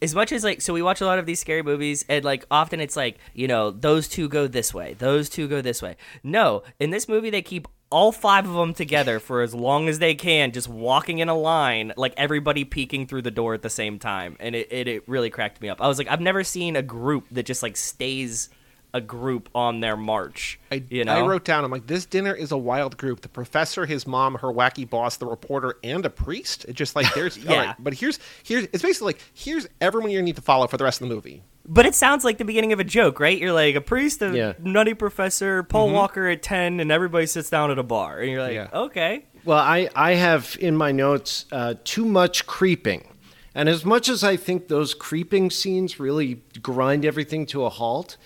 [0.00, 2.44] as much as like so we watch a lot of these scary movies and like
[2.50, 5.96] often it's like you know those two go this way those two go this way
[6.24, 10.00] no in this movie they keep all five of them together for as long as
[10.00, 13.70] they can just walking in a line like everybody peeking through the door at the
[13.70, 16.42] same time and it, it, it really cracked me up i was like i've never
[16.42, 18.50] seen a group that just like stays
[18.94, 22.34] a group on their march I, you know I wrote down, I'm like, this dinner
[22.34, 23.20] is a wild group.
[23.22, 26.64] The professor, his mom, her wacky boss, the reporter, and a priest.
[26.66, 27.66] It's just like there's Yeah.
[27.66, 30.84] right, but here's here's it's basically like here's everyone you need to follow for the
[30.84, 31.42] rest of the movie.
[31.64, 33.38] But it sounds like the beginning of a joke, right?
[33.38, 34.52] You're like a priest, a Yeah.
[34.58, 38.18] nutty professor, Paul Walker at 10, and everybody sits down at a bar.
[38.18, 38.68] And you're like, Yeah.
[38.74, 39.24] okay.
[39.44, 43.06] Well, I, I have in my notes uh, too much creeping.
[43.54, 48.16] And as much as I think those creeping scenes really grind everything to a halt,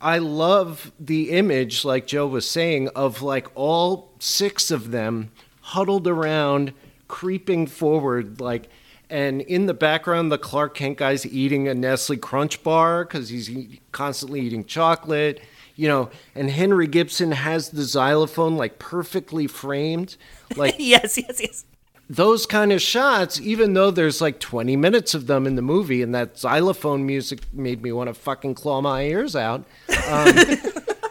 [0.00, 5.30] I love the image, like Joe was saying, of like all six of them
[5.60, 6.72] huddled around,
[7.08, 8.68] creeping forward, like.
[9.10, 13.50] And in the background, the Clark Kent guy's eating a Nestle Crunch bar because he's
[13.92, 15.40] constantly eating chocolate,
[15.76, 16.10] you know.
[16.34, 20.16] And Henry Gibson has the xylophone like perfectly framed,
[20.56, 21.64] like yes, yes, yes.
[22.08, 26.02] Those kind of shots, even though there's like 20 minutes of them in the movie,
[26.02, 29.64] and that xylophone music made me want to fucking claw my ears out.
[30.08, 30.36] Um,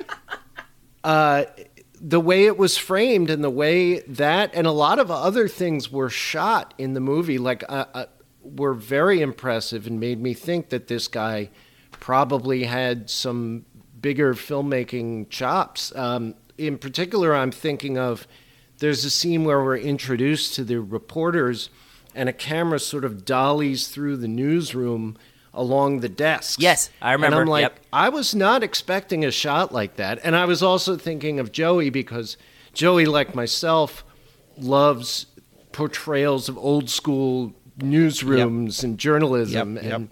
[1.04, 1.46] uh,
[2.00, 5.92] the way it was framed and the way that and a lot of other things
[5.92, 8.06] were shot in the movie, like uh, uh,
[8.44, 11.50] were very impressive and made me think that this guy
[11.92, 13.66] probably had some
[14.00, 15.96] bigger filmmaking chops.
[15.96, 18.28] Um, in particular, I'm thinking of
[18.84, 21.70] there's a scene where we're introduced to the reporters,
[22.14, 25.18] and a camera sort of dollies through the newsroom
[25.54, 26.62] along the desks.
[26.62, 27.38] Yes, I remember.
[27.38, 27.80] And I'm like, Yep.
[27.94, 31.92] I was not expecting a shot like that, and I was also thinking of Joey
[31.92, 32.36] because
[32.74, 34.04] Joey, like myself,
[34.58, 35.28] loves
[35.72, 39.94] portrayals of old school newsrooms and journalism, Yep, yep.
[39.94, 40.10] and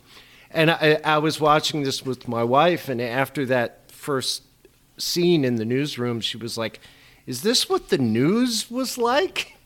[0.50, 4.44] and I, I was watching this with my wife, and after that first
[4.98, 6.80] scene in the newsroom, she was like,
[7.26, 9.58] "Is this what the news was like?"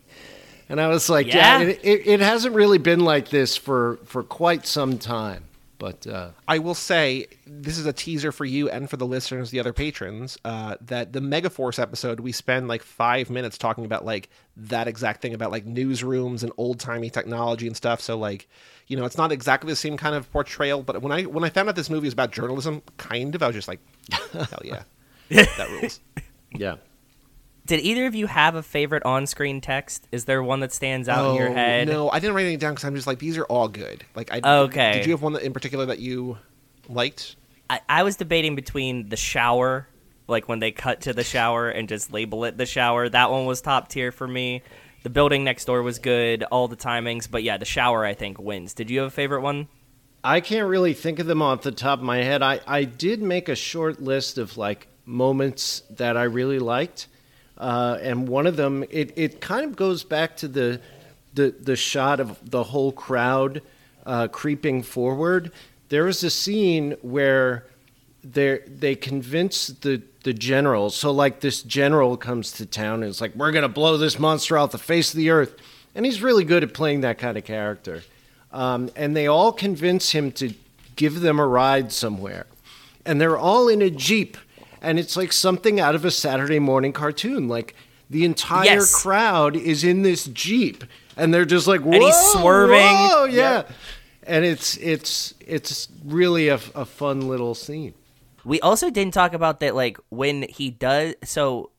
[0.70, 1.68] And I was like, "Yeah, Yeah.
[1.68, 5.44] it, it, it hasn't really been like this for for quite some time."
[5.78, 9.52] But uh, I will say this is a teaser for you and for the listeners,
[9.52, 14.06] the other patrons, uh, that the Megaforce episode we spend like five minutes talking about
[14.06, 18.00] like that exact thing about like newsrooms and old timey technology and stuff.
[18.00, 18.48] So like,
[18.88, 20.82] you know, it's not exactly the same kind of portrayal.
[20.82, 23.48] But when I when I found out this movie is about journalism, kind of, I
[23.48, 23.82] was just like,
[24.32, 24.84] hell yeah,
[25.30, 26.00] that rules.
[26.54, 26.76] yeah.
[27.66, 30.08] Did either of you have a favorite on screen text?
[30.12, 31.88] Is there one that stands out in your Oh, head?
[31.88, 34.04] No, I didn't write anything down because I'm just like these are all good.
[34.16, 34.94] Like I Okay.
[34.94, 36.38] Did you have one that in particular that you
[36.88, 37.36] liked?
[37.70, 39.88] I, I was debating between the shower,
[40.28, 43.10] like when they cut to the shower and just label it the shower.
[43.10, 44.62] That one was top tier for me.
[45.02, 48.40] The building next door was good, all the timings, but yeah, the shower I think
[48.40, 48.74] wins.
[48.76, 49.68] Did you have a favorite one?
[50.24, 52.42] I can't really think of them off the top of my head.
[52.42, 57.08] I, I did make a short list of like moments that I really liked,
[57.58, 60.82] uh, and one of them it, it kind of goes back to the
[61.34, 63.62] the the shot of the whole crowd
[64.06, 65.52] uh, creeping forward.
[65.90, 67.66] There was a scene where
[68.24, 70.90] they convince the the general.
[70.90, 74.58] So like this general comes to town and is like, "We're gonna blow this monster
[74.58, 75.56] off the face of the earth,"
[75.94, 78.04] and he's really good at playing that kind of character.
[78.52, 80.54] Um, and they all convince him to
[80.96, 82.48] give them a ride somewhere,
[83.06, 84.38] and they're all in a jeep,
[84.86, 87.48] and it's like something out of a Saturday morning cartoon.
[87.48, 87.76] Like
[88.10, 89.02] the entire Yes.
[89.02, 90.84] crowd is in this jeep,
[91.18, 92.78] and they're just like, "Whoa, and he's swerving.
[92.78, 93.56] whoa," yeah.
[93.58, 93.72] Yep.
[94.28, 97.94] And it's it's it's really a, a fun little scene.
[98.44, 101.16] We also didn't talk about that, like when he does.
[101.24, 101.72] So,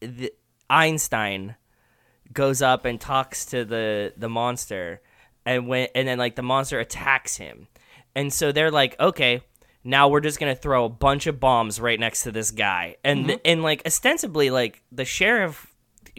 [0.00, 0.32] the,
[0.70, 1.56] Einstein
[2.32, 5.00] goes up and talks to the the monster,
[5.44, 7.68] and when and then like the monster attacks him,
[8.14, 9.42] and so they're like, okay,
[9.88, 13.26] now we're just gonna throw a bunch of bombs right next to this guy, and
[13.26, 13.36] mm-hmm.
[13.44, 15.66] and like ostensibly like the sheriff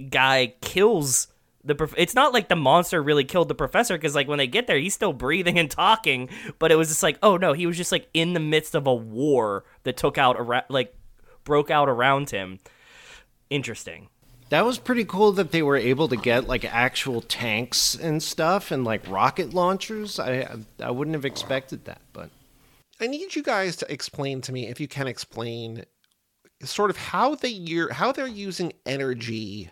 [0.09, 1.27] guy kills
[1.63, 4.47] the prof- it's not like the monster really killed the professor because like when they
[4.47, 7.65] get there he's still breathing and talking but it was just like oh no he
[7.65, 10.95] was just like in the midst of a war that took out around like
[11.49, 12.59] broke out around him.
[13.49, 14.07] Interesting.
[14.49, 18.71] That was pretty cool that they were able to get like actual tanks and stuff
[18.71, 20.19] and like rocket launchers.
[20.19, 20.47] I
[20.79, 22.29] I wouldn't have expected that, but
[22.99, 25.85] I need you guys to explain to me, if you can explain,
[26.63, 29.69] sort of how they how they're using energy,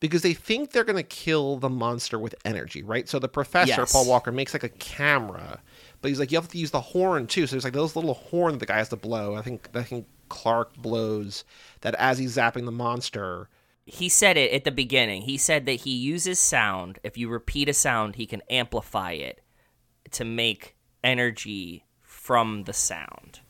[0.00, 3.08] because they think they're going to kill the monster with energy, right?
[3.08, 3.92] So the professor Yes.
[3.92, 5.60] Paul Walker makes like a camera,
[6.00, 7.46] but he's like you have to use the horn too.
[7.46, 9.36] So there's like those little horn that the guy has to blow.
[9.36, 11.44] I think I think Clark blows
[11.82, 13.48] that as he's zapping the monster.
[13.84, 15.22] He said it at the beginning.
[15.22, 16.98] He said that he uses sound.
[17.02, 19.40] If you repeat a sound, he can amplify it
[20.12, 21.84] to make energy
[22.22, 23.40] from the sound.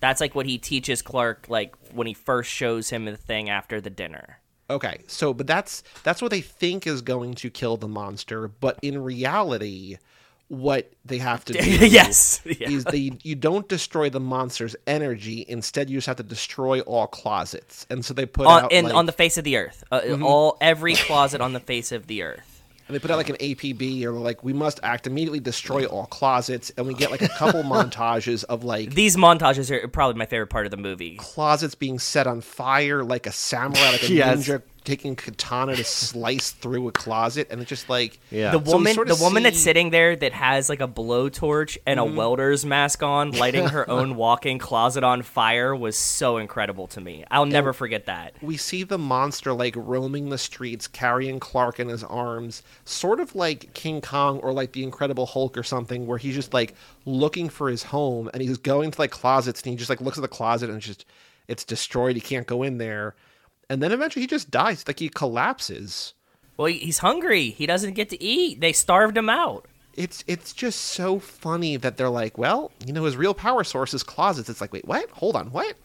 [0.00, 3.80] That's like what he teaches Clark like when he first shows him the thing after
[3.80, 4.40] the dinner.
[4.70, 8.78] Okay, so but that's that's what they think is going to kill the monster, but
[8.80, 9.98] in reality,
[10.48, 12.40] what they have to do yes.
[12.46, 12.70] Yeah.
[12.70, 15.44] is they you don't destroy the monster's energy.
[15.46, 18.86] Instead, you just have to destroy all closets, and so they put on, out in,
[18.86, 19.84] like, on the face of the earth.
[19.92, 22.53] Uh, All every closet on the face of the earth.
[22.86, 26.06] And they put out like an APB or like we must act immediately, destroy all
[26.06, 30.26] closets, and we get like a couple montages of like These montages are probably my
[30.26, 31.16] favorite part of the movie.
[31.16, 34.46] closets being set on fire, like a samurai, like a Yes.
[34.48, 38.50] ninja taking katana to slice through a closet, and it's just like Yeah.
[38.52, 41.78] The So we woman, the of woman that's sitting there that has like a blowtorch
[41.86, 42.12] and Mm-hmm.
[42.12, 47.00] a welder's mask on, lighting her own walk-in closet on fire, was so incredible to
[47.00, 47.24] me.
[47.30, 48.34] I'll never forget that.
[48.42, 53.34] we see the monster like roaming the streets, carrying Clark in his arms, sort of
[53.34, 56.74] like King Kong or like the Incredible Hulk or something, where he's just like
[57.06, 60.18] looking for his home and he's going to like closets and he just like looks
[60.18, 61.04] at the closet and it's just
[61.48, 62.16] it's destroyed.
[62.16, 63.14] He can't go in there,
[63.68, 64.86] and then eventually he just dies.
[64.86, 66.14] Like he collapses.
[66.56, 67.50] Well, he's hungry.
[67.50, 68.60] He doesn't get to eat.
[68.60, 69.66] They starved him out.
[69.94, 73.94] It's it's just so funny that they're like, well, you know, his real power source
[73.94, 74.48] is closets.
[74.48, 75.08] It's like, wait, what?
[75.10, 75.76] Hold on, what?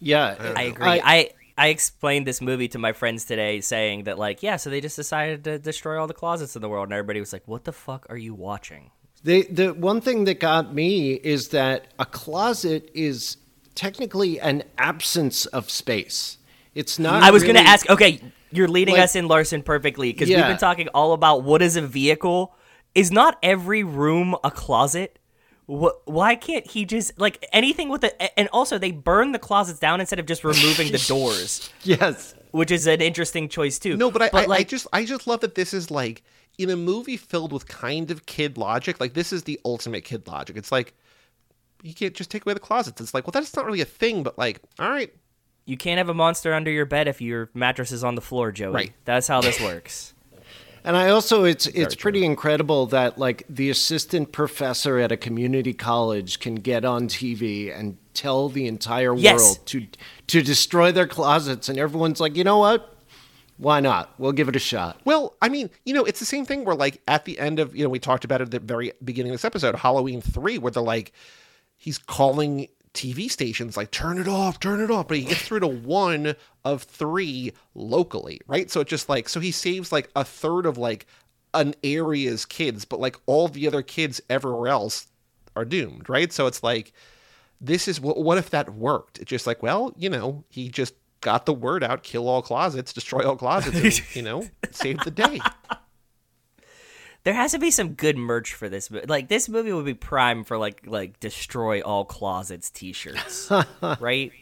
[0.00, 0.86] Yeah, I agree.
[0.86, 4.80] I, I explained this movie to my friends today, saying that like, yeah, so they
[4.80, 7.64] just decided to destroy all the closets in the world, and everybody was like, "What
[7.64, 8.90] the fuck are you watching?"
[9.24, 13.36] The the one thing that got me is that a closet is
[13.74, 16.37] technically an absence of space.
[16.74, 17.22] It's not.
[17.22, 17.88] I was going to ask.
[17.90, 21.62] Okay, you're leading Like- us in Larson perfectly because we've been talking all about what
[21.62, 22.54] is a vehicle.
[22.94, 25.18] Is not every room a closet?
[25.66, 28.38] Why can't he just like anything with the?
[28.38, 32.34] And also, they burn the closets down instead of just removing the doors, Yes.
[32.52, 33.96] which is an interesting choice too.
[33.96, 36.22] No, but I, I, I like, just I just love that this is like
[36.56, 38.98] in a movie filled with kind of kid logic.
[38.98, 40.56] Like this is the ultimate kid logic.
[40.56, 40.94] It's like
[41.82, 43.00] you can't just take away the closets.
[43.02, 45.12] It's like, well, that's not really a thing, but like, all right,
[45.68, 48.50] you can't have a monster under your bed if your mattress is on the floor,
[48.50, 48.72] Joey.
[48.72, 48.92] Right.
[49.04, 50.14] That's how this works.
[50.82, 55.74] And I also it's it's pretty incredible that like the assistant professor at a community
[55.74, 59.40] college can get on TV and tell the entire Yes.
[59.40, 59.86] world to
[60.28, 62.96] to destroy their closets and everyone's like, "You know what?
[63.58, 64.14] Why not?
[64.18, 66.76] We'll give it a shot." Well, I mean, you know, it's the same thing where,
[66.76, 69.32] like, at the end of, you know, we talked about it at the very beginning
[69.32, 71.12] of this episode, Halloween 3, where they're like,
[71.76, 75.08] he's calling TV stations, like, turn it off, turn it off.
[75.08, 76.34] But he gets through to one
[76.64, 78.70] of three locally, right?
[78.70, 81.06] So it just like, so he saves like a third of like
[81.54, 85.06] an area's kids, but like all the other kids everywhere else
[85.56, 86.32] are doomed, right?
[86.32, 86.92] So it's like,
[87.60, 89.18] this is what, what if that worked?
[89.18, 92.92] It's just like, well, you know, he just got the word out, kill all closets,
[92.92, 95.40] destroy all closets, and, you know, save the day.
[97.28, 98.90] There has to be some good merch for this.
[98.90, 103.50] mo- Like this movie would be prime for like like destroy all closets T-shirts,
[104.00, 104.32] right?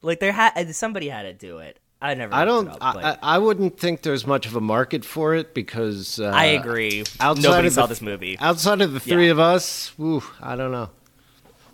[0.00, 1.78] Like there had somebody had to do it.
[2.00, 2.32] I never.
[2.34, 5.34] I don't it up, I, I I wouldn't think there's much of a market for
[5.34, 7.04] it because uh, I agree.
[7.20, 8.38] outside Nobody of saw the- this movie.
[8.38, 9.32] Outside of the three Yeah.
[9.32, 10.88] of us, woo, I don't know.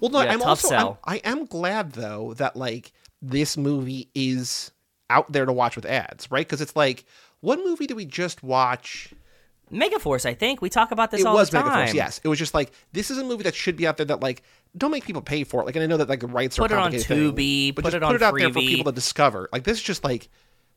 [0.01, 0.99] Well, no, Yeah, I'm tough also I'm.
[1.05, 2.91] I am glad though that like
[3.21, 4.73] this movie is
[5.11, 6.45] out there to watch with ads, right?
[6.45, 7.05] Because it's like,
[7.41, 9.13] what movie did we just watch?
[9.73, 11.89] Megaforce, I think we talk about this it all was the time.
[11.89, 12.20] Megaforce, yes.
[12.23, 14.43] It was just like this is a movie that should be out there that like
[14.77, 15.64] don't make people pay for it.
[15.64, 17.75] Like, and I know that like the rights are Put it on complicated thing, Tubi,
[17.75, 19.49] but put just it on put it out there for people to discover.
[19.53, 20.29] Like this is just like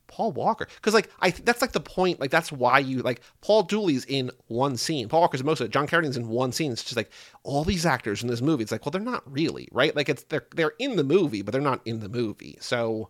[0.07, 2.19] Paul Walker, because like I that's like the point.
[2.19, 5.09] Like that's why you like Paul Dooley's in one scene.
[5.09, 5.71] Paul Walker's most of it.
[5.71, 6.71] John Carradines in one scene.
[6.71, 7.11] It's just like
[7.43, 8.63] all these actors in this movie.
[8.63, 9.95] It's like well they're not really right.
[9.95, 12.57] Like it's they're they're in the movie, but they're not in the movie.
[12.61, 13.09] So.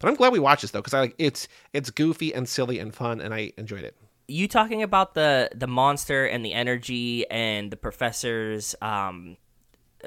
[0.00, 2.78] But I'm glad we watched this though, because I like it's it's goofy and silly
[2.78, 3.96] and fun, and I enjoyed it.
[4.28, 9.36] You talking about the the monster and the energy and the professor's um,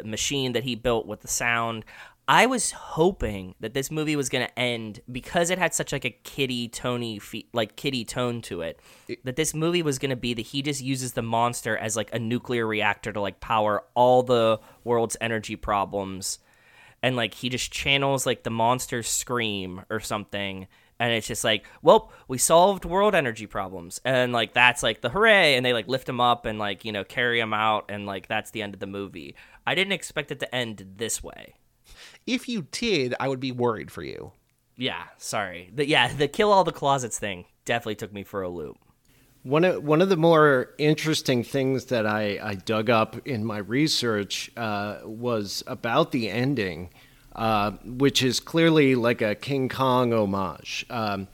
[0.06, 1.84] machine that he built with the sound.
[2.28, 6.06] I was hoping that this movie was going to end because it had such like
[6.06, 8.80] a kitty tony fe- like kitty tone to it.
[9.24, 12.14] That this movie was going to be that he just uses the monster as like
[12.14, 16.40] a nuclear reactor to like power all the world's energy problems
[17.04, 20.68] and like he just channels like the monster's scream or something
[21.02, 24.00] and it's just like well we solved world energy problems.
[24.06, 25.56] And like that's like the hooray.
[25.56, 27.90] And they like lift him up and like you know carry him out.
[27.90, 29.36] And like that's the end of the movie.
[29.66, 31.56] I didn't expect it to end this way.
[32.28, 34.32] If you did, I would be worried for you.
[34.78, 35.72] yeah sorry.
[35.74, 38.78] The, yeah the kill all the closets thing definitely took me for a loop.
[39.44, 43.58] One of one of the more interesting things that I, I dug up in my
[43.58, 46.92] research uh, was about the ending,
[47.36, 50.86] uh, which is clearly like a King Kong homage.
[50.90, 51.28] Um,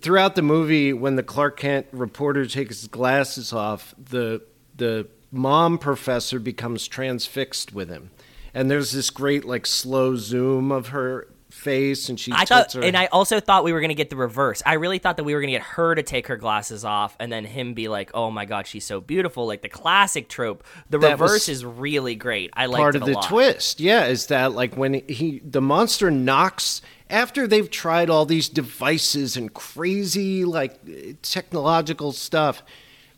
[0.00, 4.42] throughout the movie, when the Clark Kent reporter takes his glasses off, the
[4.76, 8.10] the mom professor becomes transfixed with him,
[8.54, 11.28] and there's this great like slow zoom of her
[11.58, 14.16] face and she I thought and I also thought we were going to get the
[14.16, 14.62] reverse.
[14.64, 17.16] I really thought that we were going to get her to take her glasses off
[17.18, 20.64] and then him be like, "Oh my god, she's so beautiful." Like the classic trope.
[20.90, 22.50] The that reverse is really great.
[22.54, 23.28] I like Part of the lot.
[23.28, 23.80] twist.
[23.80, 26.80] Yeah, is that like when he the monster knocks
[27.10, 30.78] after they've tried all these devices and crazy like
[31.22, 32.62] technological stuff,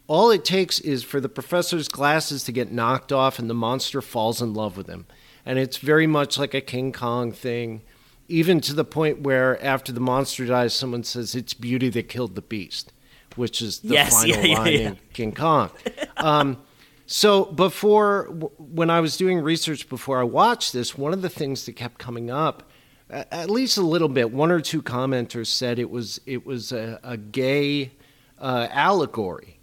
[0.06, 4.00] all it takes is for the professor's glasses to get knocked off and the monster
[4.00, 5.06] falls in love with him.
[5.46, 7.82] And it's very much like a King Kong thing
[8.30, 12.36] even to the point where after the monster dies, someone says it's beauty that killed
[12.36, 12.92] the beast,
[13.36, 14.88] which is the yes, final yeah, line yeah, yeah.
[14.88, 15.70] in King Kong.
[16.16, 16.58] Um,
[17.06, 18.24] so before,
[18.58, 21.98] when I was doing research before I watched this, one of the things that kept
[21.98, 22.70] coming up,
[23.10, 27.00] at least a little bit, one or two commenters said it was it was a,
[27.02, 27.92] a gay
[28.38, 29.58] uh, allegory.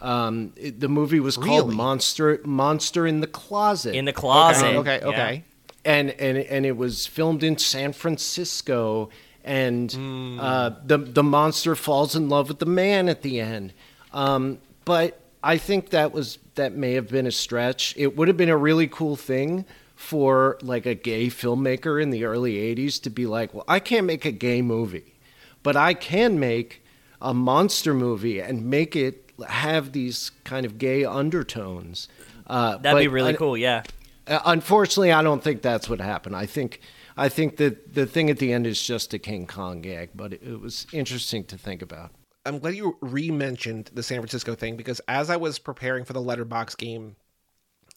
[0.00, 1.74] Um, it, the movie was called really?
[1.76, 3.94] Monster Monster in the Closet.
[3.94, 4.76] In the closet.
[4.76, 5.44] Okay, okay, okay.
[5.84, 9.10] And and and it was filmed in San Francisco,
[9.44, 10.38] and Hmm.
[10.40, 13.72] uh, the the monster falls in love with the man at the end.
[14.12, 17.94] Um, but I think that was that may have been a stretch.
[17.96, 19.64] It would have been a really cool thing
[19.96, 24.06] for like a gay filmmaker in the early '80s to be like, well, I can't
[24.06, 25.14] make a gay movie,
[25.62, 26.82] but I can make
[27.20, 32.08] a monster movie and make it have these kind of gay undertones.
[32.46, 33.82] Uh, That'd be really I- cool, yeah.
[34.26, 36.36] Uh, unfortunately, I don't think that's what happened.
[36.36, 36.80] I think
[37.16, 40.32] I think that the thing at the end is just a King Kong gag, but
[40.34, 42.10] it, it was interesting to think about.
[42.44, 46.20] I'm glad you re-mentioned the San Francisco thing because as I was preparing for the
[46.20, 47.14] Letterboxd game,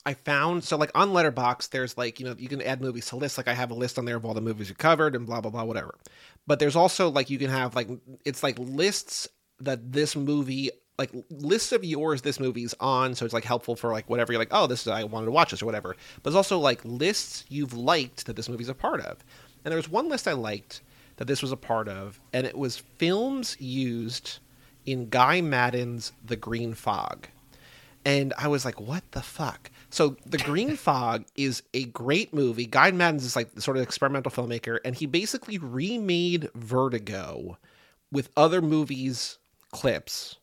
[0.06, 3.16] I found so like on Letterboxd, there's like you know you can add movies to
[3.16, 3.38] lists.
[3.38, 5.42] Like I have a list on there of all the movies you covered and blah
[5.42, 5.96] blah blah whatever.
[6.46, 7.90] But there's also like you can have like
[8.24, 9.28] it's like lists
[9.60, 13.92] that this movie like lists of yours this movie's on so it's like helpful for
[13.92, 16.30] like whatever you're like oh this is i wanted to watch this or whatever but
[16.30, 19.24] it's also like lists you've liked that this movie's a part of
[19.64, 20.82] and there was one list i liked
[21.18, 24.40] that this was a part of and it was films used
[24.86, 27.28] in guy maddin's the green fog
[28.08, 32.68] and I was like, "What the fuck?" So, The Green Fog is a great movie.
[32.68, 37.58] Guy Maddin's is like the sort of experimental filmmaker, and he basically remade Vertigo
[38.12, 39.40] with other movies
[39.72, 40.38] clips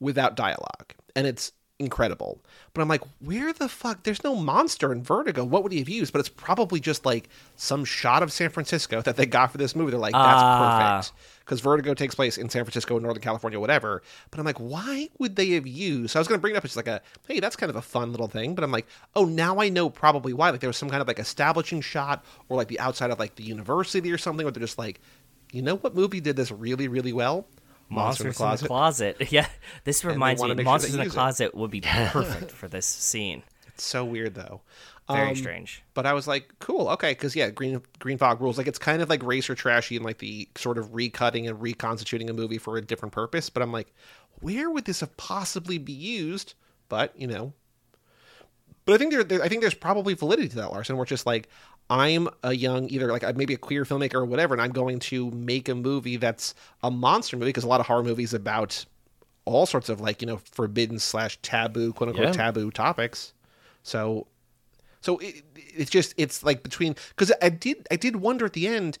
[0.00, 2.42] without dialogue, and it's incredible.
[2.72, 4.02] But I'm like, where the fuck?
[4.02, 5.44] There's no monster in Vertigo.
[5.44, 6.10] What would he have used?
[6.10, 9.76] But it's probably just like some shot of San Francisco that they got for this
[9.76, 9.90] movie.
[9.90, 11.00] They're like, that's Ah.
[11.02, 14.02] perfect because Vertigo takes place in San Francisco, Northern California, whatever.
[14.30, 16.12] But I'm like, why would they have used?
[16.12, 17.76] So I was going to bring it up as like a, hey, that's kind of
[17.76, 18.54] a fun little thing.
[18.54, 20.48] But I'm like, oh, now I know probably why.
[20.48, 23.34] Like there was some kind of like establishing shot or like the outside of like
[23.34, 24.98] the university or something where they're just like,
[25.52, 27.46] you know what movie did this really, really well?
[27.88, 29.16] Monsters in the Closet.
[29.30, 29.46] Yeah,
[29.84, 30.48] this reminds me.
[30.48, 31.12] make sure Monsters in the it.
[31.12, 33.42] Closet would be perfect for this scene.
[33.68, 34.62] It's so weird though.
[35.08, 35.84] Very Um, strange.
[35.94, 38.58] But I was like, cool, okay, because yeah, Green Green Fog rules.
[38.58, 42.28] Like it's kind of like racer trashy and like the sort of recutting and reconstituting
[42.28, 43.48] a movie for a different purpose.
[43.50, 43.92] But I'm like,
[44.40, 46.54] where would this have possibly be used?
[46.88, 47.52] But you know,
[48.84, 50.96] but I think there, there I think there's probably validity to that, Larson.
[50.96, 51.48] Where it's just like
[51.88, 55.30] I'm a young, either like maybe a queer filmmaker or whatever, and I'm going to
[55.30, 58.84] make a movie that's a monster movie because a lot of horror movies about
[59.44, 62.32] all sorts of like you know forbidden slash taboo quote unquote Yeah.
[62.32, 63.32] taboo topics.
[63.84, 64.26] So
[65.00, 68.66] so it, it's just it's like between because I did I did wonder at the
[68.66, 68.98] end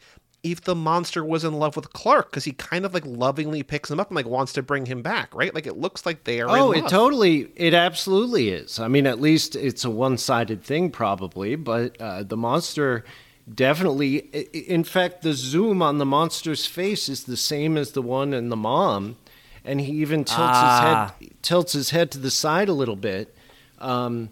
[0.52, 3.90] if the monster was in love with Clark because he kind of like lovingly picks
[3.90, 5.54] him up and like wants to bring him back, right?
[5.54, 6.48] Like it looks like they are.
[6.50, 8.78] Oh, in it totally, it absolutely is.
[8.78, 13.04] I mean, at least it's a one-sided thing, probably, but uh, the monster
[13.52, 14.28] definitely.
[14.34, 18.02] i- i- In fact, the zoom on the monster's face is the same as the
[18.02, 19.16] one in the mom,
[19.64, 21.14] and he even tilts Ah.
[21.18, 23.34] his head tilts his head to the side a little bit.
[23.78, 24.30] Um,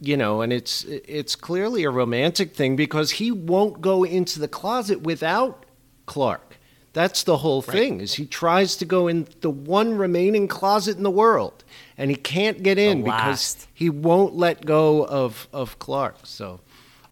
[0.00, 4.48] you know, and it's it's clearly a romantic thing because he won't go into the
[4.48, 5.66] closet without
[6.06, 6.56] Clark.
[6.92, 8.00] That's the whole thing.
[8.00, 11.62] Is he tries to go in the one remaining closet in the world,
[11.96, 16.16] and he can't get in because he won't let go of of Clark.
[16.24, 16.60] So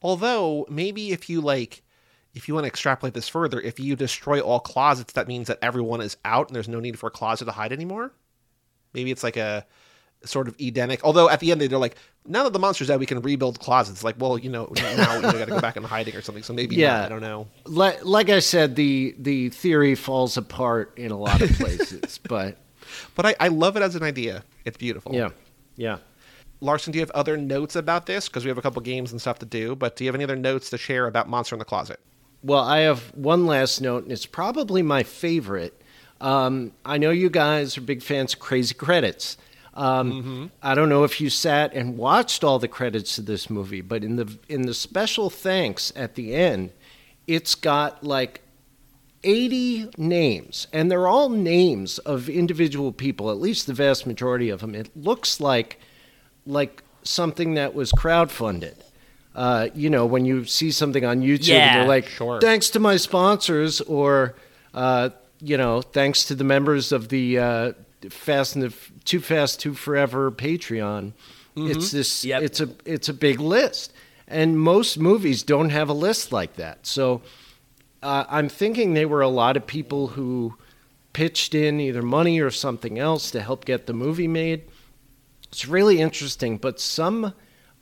[0.03, 1.83] Although maybe if you like,
[2.35, 5.59] if you want to extrapolate this further, if you destroy all closets, that means that
[5.63, 8.13] everyone is out and there's no need for a closet to hide anymore.
[8.93, 9.67] Maybe it's like a
[10.25, 11.01] sort of Edenic.
[11.05, 11.97] Although at the end they're like,
[12.27, 14.03] now that the monster's out, we can rebuild closets.
[14.05, 16.43] Like, well, you know, now you got to go back in hiding or something.
[16.43, 17.07] So maybe yeah, Yeah.
[17.07, 17.47] I don't know.
[17.65, 22.57] like, like I said, the the theory falls apart in a lot of places, but
[23.15, 24.45] But I, I love it as an idea.
[24.65, 25.15] It's beautiful.
[25.15, 25.31] Yeah,
[25.77, 25.99] yeah.
[26.61, 28.29] Larson, do you have other notes about this?
[28.29, 29.77] Because we have a couple games and stuff to do.
[29.77, 32.01] But do you have any other notes to share about Monster in the Closet?
[32.43, 35.81] Well, I have one last note, and it's probably my favorite.
[36.21, 39.37] Um, I know you guys are big fans of Crazy Credits.
[39.79, 40.47] Um, Mm-hmm.
[40.63, 44.03] I don't know if you sat and watched all the credits of this movie, but
[44.03, 46.73] in the in the special thanks at the end,
[47.27, 48.43] it's got like
[49.25, 54.61] 80 names, and they're all names of individual people, at least the vast majority of
[54.61, 54.75] them.
[54.75, 55.79] It looks like
[56.47, 58.75] like something that was crowdfunded.
[59.35, 62.41] Uh, you know, when you see something on YouTube and Yeah, they're like, sure.
[62.41, 64.35] thanks to my sponsors, or,
[64.75, 65.11] uh,
[65.41, 67.73] you know, thanks to the members of the uh,
[68.11, 68.75] Fast and the
[69.05, 71.13] Too Fast, Too Forever Patreon.
[71.57, 72.43] It's this, Yep.
[72.43, 73.93] it's a, it's a big list.
[74.29, 76.87] And most movies don't have a list like that.
[76.87, 77.23] So
[78.03, 80.55] uh, I'm thinking they were a lot of people who
[81.13, 84.65] pitched in either money or something else to help get the movie made.
[85.51, 87.33] It's really interesting, but some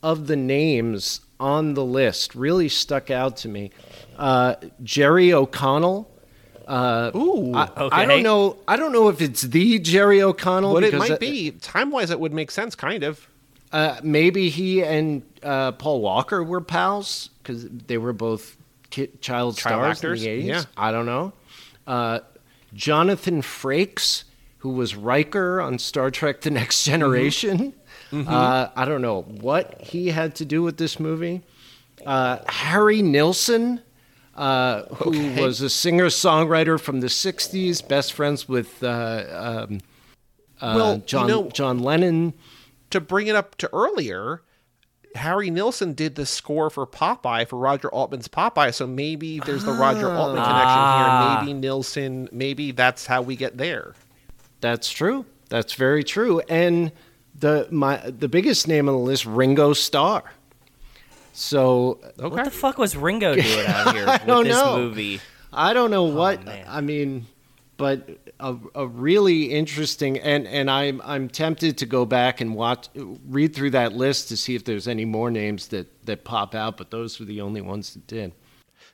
[0.03, 3.73] of the names on the list really stuck out to me.
[4.17, 6.11] Uh, Jerry O'Connell.
[6.67, 8.57] Uh, Ooh, I, I don't know.
[8.67, 10.75] I don't know if it's the Jerry O'Connell.
[10.75, 11.53] But it might be.
[11.53, 13.29] Time wise, it would make sense, kind of.
[13.73, 18.57] Uh, maybe he and uh, Paul Walker were pals because they were both
[18.91, 20.47] child, Child stars actors, in the 80s.
[20.49, 20.63] yeah.
[20.77, 21.33] I don't know.
[21.87, 22.21] Uh,
[22.75, 24.25] Jonathan Frakes,
[24.59, 26.91] who was Riker on Star Trek The Next Mm-hmm.
[26.91, 27.73] Generation.
[28.13, 31.43] Uh, I don't know what he had to do with this movie.
[32.05, 33.81] Uh, Harry Nilsson,
[34.37, 35.43] uh, who Okay.
[35.43, 39.81] was a singer songwriter from the 60s, best friends with uh, um,
[40.61, 42.35] uh, Well, you John, know- John Lennon.
[42.91, 44.43] To bring it up to earlier,
[45.17, 49.73] Harry Nilsson did the score for Popeye for Roger Altman's Popeye, so maybe there's the
[49.73, 50.47] Roger Altman Ah.
[50.47, 51.55] connection here.
[51.55, 52.29] Maybe Nilsson.
[52.31, 53.95] Maybe that's how we get there.
[54.61, 55.25] That's true.
[55.49, 56.41] That's very true.
[56.49, 56.93] And
[57.39, 60.23] the my the biggest name on the list, Ringo Starr.
[61.37, 62.29] So Okay.
[62.29, 64.77] What the fuck was Ringo doing out here with this know.
[64.77, 65.21] movie?
[65.53, 66.65] I don't know oh, what Oh, man.
[66.69, 67.27] I mean,
[67.77, 68.09] but
[68.41, 73.55] a, a really interesting and and I'm I'm tempted to go back and watch read
[73.55, 76.91] through that list to see if there's any more names that that pop out, but
[76.91, 78.33] those were the only ones that did.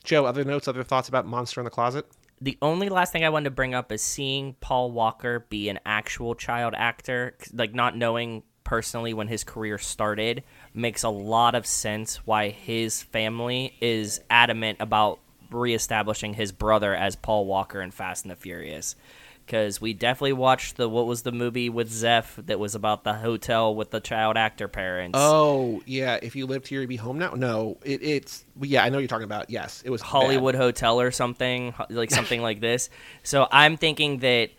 [0.02, 2.06] Joe, other notes, other thoughts about Monster in the Closet?
[2.40, 5.78] The only last thing I wanted to bring up is seeing Paul Walker be an
[5.86, 10.42] actual child actor, like not knowing personally when his career started,
[10.74, 15.18] makes a lot of sense why his family is adamant about
[15.50, 18.96] reestablishing his brother as Paul Walker in Fast and the Furious.
[19.44, 23.14] Because we definitely watched the what was the movie with Zeph that was about the
[23.14, 25.18] hotel with the child actor parents.
[25.20, 26.18] Oh, yeah.
[26.22, 27.32] If you lived here, you'd be home now.
[27.32, 28.84] No, it, it's yeah.
[28.84, 29.50] I know what you're talking about.
[29.50, 30.08] Yes, it was bad.
[30.08, 32.88] Hollywood Hotel or something like something like this.
[33.24, 34.50] So I'm thinking that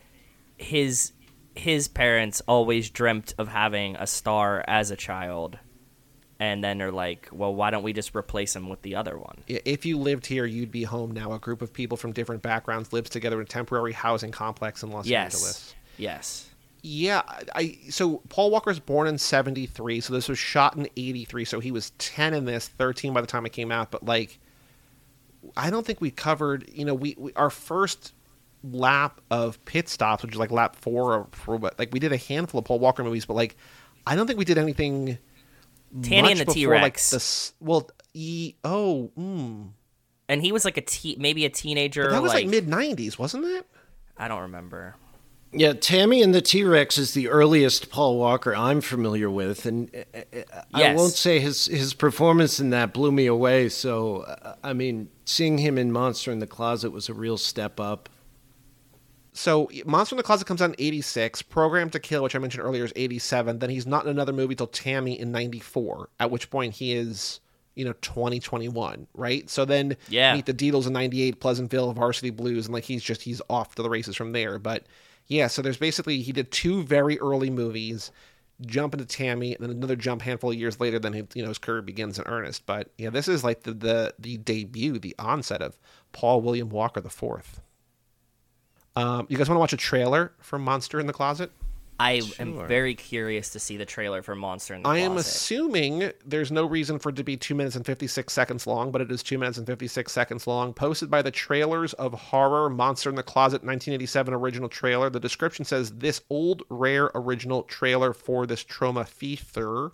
[0.57, 1.13] his
[1.55, 5.57] his parents always dreamt of having a star as a child,
[6.39, 9.37] and then they're like, "Well, why don't we just replace him with the other one?"
[9.47, 11.31] Yeah, If you lived here, you'd be home now.
[11.33, 14.91] A group of people from different backgrounds lives together in a temporary housing complex in
[14.91, 15.75] Los yes, Angeles.
[15.97, 16.49] yes.
[16.85, 17.21] Yeah,
[17.55, 21.61] I so Paul Walker was born in 73, so this was shot in 83, so
[21.61, 24.37] he was 10 in this, 13 by the time it came out, but like
[25.55, 28.13] I don't think we covered, you know, we, we our first
[28.63, 31.13] lap of pit stops, which is like lap 4
[31.47, 33.55] or what like we did a handful of Paul Walker movies, but like
[34.05, 35.17] I don't think we did anything
[36.01, 37.09] Tammy and the T-Rex.
[37.11, 39.69] the s- well, e, oh, mm.
[40.29, 42.03] And he was like a te- maybe a teenager.
[42.05, 43.65] But that was like, like mid 90s, wasn't it?
[44.17, 44.95] I don't remember.
[45.55, 49.87] Yeah, Tammy and the T Rex is the earliest Paul Walker I'm familiar with, and
[49.93, 50.41] uh, uh,
[50.73, 50.97] I Yes.
[50.97, 53.69] won't say his his performance in that blew me away.
[53.69, 57.79] So, uh, I mean, seeing him in Monster in the Closet was a real step
[57.79, 58.09] up.
[59.33, 61.41] So Monster in the Closet comes out in 86.
[61.41, 63.59] Programmed to Kill, which I mentioned earlier, is 87.
[63.59, 67.39] Then he's not in another movie till Tammy in 94, at which point he is,
[67.73, 69.49] you know, 2021, right?
[69.49, 70.35] So then Yeah.
[70.35, 73.81] Meet the Deedles in 98, Pleasantville, Varsity Blues, and like he's just, he's off to
[73.81, 74.59] the races from there.
[74.59, 74.85] But
[75.27, 78.11] yeah, so there's basically, he did two very early movies,
[78.67, 81.47] jump into Tammy, and then another jump handful of years later, then, he, you know,
[81.49, 82.67] his career begins in earnest.
[82.67, 85.79] But yeah, this is like the, the, the debut, the onset of
[86.11, 87.61] Paul William Walker the fourth.
[88.95, 91.51] Um, you guys want to watch a trailer for Monster in the Closet?
[91.99, 92.35] I Sure.
[92.39, 95.03] am very curious to see the trailer for Monster in the I Closet.
[95.03, 98.65] I am assuming there's no reason for it to be two minutes and 56 seconds
[98.67, 100.73] long, but it is two minutes and 56 seconds long.
[100.73, 105.09] Posted by the Trailers of Horror Monster in the Closet 1987 original trailer.
[105.09, 109.91] The description says this old, rare original trailer for this Troma feature.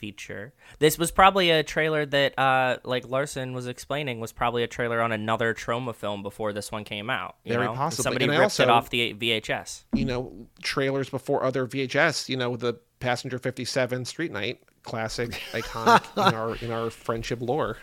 [0.00, 0.52] Feature.
[0.78, 5.00] This was probably a trailer that, uh, like Larson was explaining, was probably a trailer
[5.02, 7.36] on another Troma film before this one came out.
[7.44, 7.74] you Very know?
[7.74, 8.02] possibly.
[8.04, 9.84] Somebody And I ripped also- it off the VHS.
[9.92, 10.32] You know,
[10.62, 12.28] trailers before other VHS.
[12.28, 17.40] You know, the Passenger Fifty Seven Street Night classic, iconic in our in our friendship
[17.42, 17.76] lore.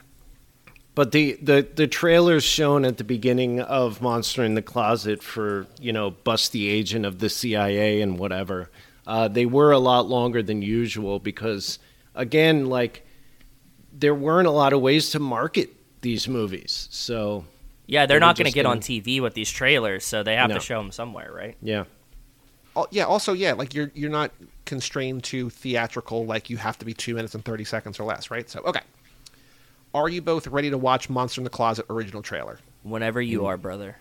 [0.96, 5.68] But the, the, the trailers shown at the beginning of Monster in the Closet for,
[5.80, 8.72] you know, Bust the Agent of the CIA and whatever,
[9.06, 11.78] uh, they were a lot longer than usual because,
[12.18, 13.06] again, like,
[13.94, 15.70] there weren't a lot of ways to market
[16.02, 16.88] these movies.
[16.92, 17.46] So,
[17.90, 20.36] Yeah, they're They not going to get on gonna- TV with these trailers, so they
[20.36, 20.56] have No.
[20.56, 21.56] to show them somewhere, right?
[21.62, 21.86] yeah.
[22.76, 24.32] Al- yeah also yeah like you're you're not
[24.66, 28.30] constrained to theatrical like you have to be two minutes and 30 seconds or less
[28.30, 28.82] right so okay
[29.96, 33.46] are you both ready to watch monster in the closet original trailer Whenever you Mm.
[33.48, 33.98] are, brother.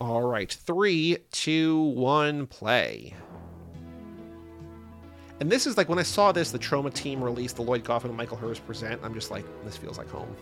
[0.00, 3.12] all right three two one play
[5.42, 8.10] and this is like when i saw this the troma team released the lloyd kaufman
[8.10, 10.34] and michael herz present i'm just like this feels like home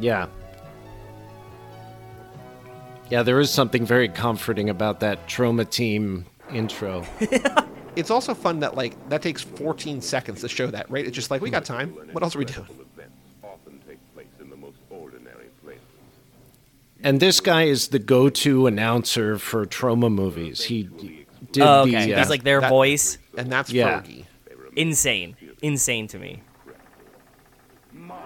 [0.00, 0.26] Yeah.
[3.10, 7.06] Yeah, there is something very comforting about that Troma team intro.
[7.96, 11.30] it's also fun that like that takes 14 seconds to show that right it's just
[11.30, 14.56] like we got time what else are we doing events often take place in the
[14.56, 15.80] most ordinary places.
[17.02, 20.64] And this guy is the go-to announcer for Troma movies.
[20.64, 20.82] He
[21.52, 22.12] did Oh, the okay.
[22.12, 23.16] uh, He's like their that- voice.
[23.38, 24.00] And that's Yeah.
[24.02, 24.24] Fergie.
[24.76, 25.36] Insane.
[25.62, 26.42] Insane to me.
[27.92, 28.22] Monster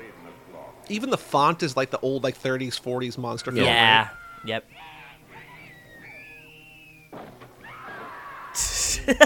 [0.00, 0.90] in the closet.
[0.90, 4.02] even the font is like the old like 30s 40s monster film Yeah.
[4.04, 4.10] right?
[4.46, 4.64] Yep.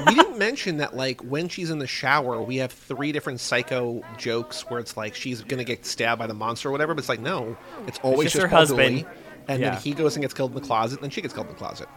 [0.06, 4.02] we didn't mention that like when she's in the shower we have three different psycho
[4.18, 7.08] jokes where it's like she's gonna get stabbed by the monster or whatever but it's
[7.08, 7.56] like no
[7.86, 9.00] it's always just her husband.
[9.02, 9.06] Dooley,
[9.48, 9.70] and Yeah.
[9.70, 11.52] then he goes and gets killed in the closet and then she gets killed in
[11.52, 11.88] the closet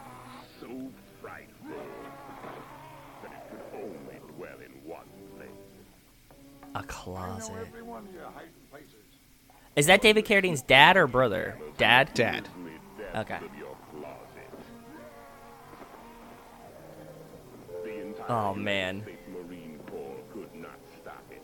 [6.76, 7.68] A closet.
[9.76, 11.58] Is that David Carradine's dad or brother?
[11.78, 12.12] Dad?
[12.14, 12.48] dad
[13.16, 13.36] Okay.
[13.36, 14.18] Of your closet.
[17.84, 19.04] The entire Oh man.
[19.04, 21.42] States Marine Corps could not stop it.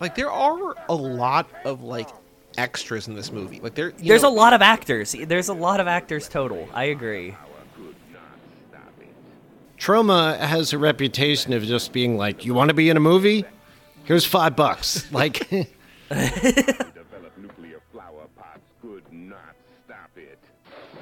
[0.00, 2.08] like there are a lot of like
[2.58, 5.14] extras in this movie like there you There's know, a lot of actors.
[5.26, 6.68] There's a lot of actors total.
[6.72, 7.34] I agree.
[9.82, 13.44] Troma has a reputation of just being like, you want to be in a movie?
[14.04, 15.10] Here's five bucks.
[15.12, 15.50] Like,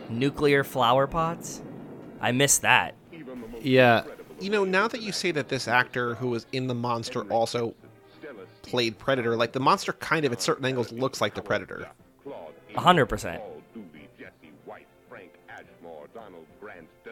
[0.08, 1.60] nuclear flower pots?
[2.22, 2.94] I miss that.
[3.60, 4.04] Yeah.
[4.40, 7.74] You know, now that you say that this actor who was in The Monster also
[8.62, 11.86] played Predator, like the monster kind of at certain angles looks like the Predator.
[12.74, 13.42] 100%.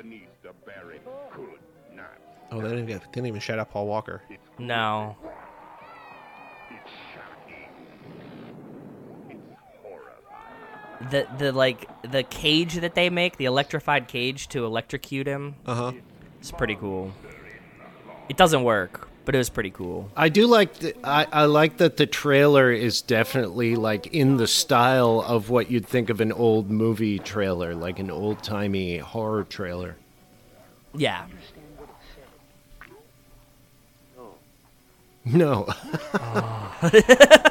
[0.00, 1.58] Grant, Denise DuBarry could
[1.94, 2.18] not.
[2.52, 4.22] oh they didn't, even, they didn't even shout out paul walker
[4.58, 5.16] No.
[6.70, 7.68] It's shocking.
[9.30, 9.40] It's
[9.82, 11.10] horrifying.
[11.10, 15.92] The the like the cage that they make, the electrified cage to electrocute him, uh-huh
[16.40, 17.12] it's pretty cool.
[18.28, 20.10] It doesn't work, but it was pretty cool.
[20.16, 20.72] I do like.
[20.78, 25.70] The, I I like that the trailer is definitely like in the style of what
[25.70, 29.96] you'd think of an old movie trailer, like an old timey horror trailer.
[30.94, 31.26] Yeah.
[35.26, 35.76] No, Was
[36.14, 37.42] oh.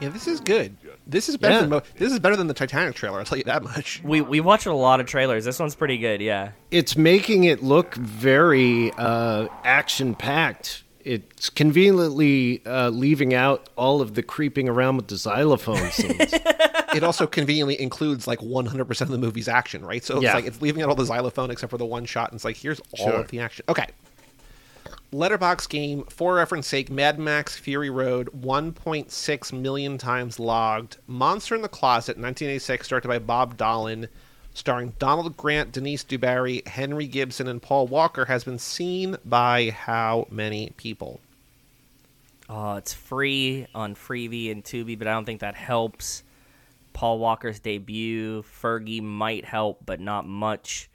[0.00, 0.76] yeah this is good
[1.06, 1.66] this is better Yeah.
[1.80, 4.40] than this is better than the titanic trailer i'll tell you that much We we
[4.40, 5.44] watched a lot of trailers.
[5.44, 6.52] This one's pretty good, yeah.
[6.70, 10.84] it's making it look very uh, action packed.
[11.02, 16.14] It's conveniently uh, leaving out all of the creeping around with the xylophone scenes.
[16.94, 20.04] it also conveniently includes like 100% of the movie's action, right?
[20.04, 20.34] So it's Yeah.
[20.34, 22.56] like it's leaving out all the xylophone except for the one shot, and it's like
[22.58, 23.20] here's all Sure.
[23.20, 23.64] of the action.
[23.68, 23.86] Okay.
[25.12, 30.98] Letterboxd game, for reference sake, Mad Max Fury Road, 1.6 million times logged.
[31.08, 34.08] Monster in the Closet, 1986, directed by Bob Dahlin,
[34.54, 40.28] starring Donald Grant, Denise DuBarry, Henry Gibson, and Paul Walker, has been seen by how
[40.30, 41.20] many people?
[42.48, 46.22] Oh, it's free on Freevee and Tubi, but I don't think that helps.
[46.92, 50.88] Paul Walker's debut, Fergie might help, but not much.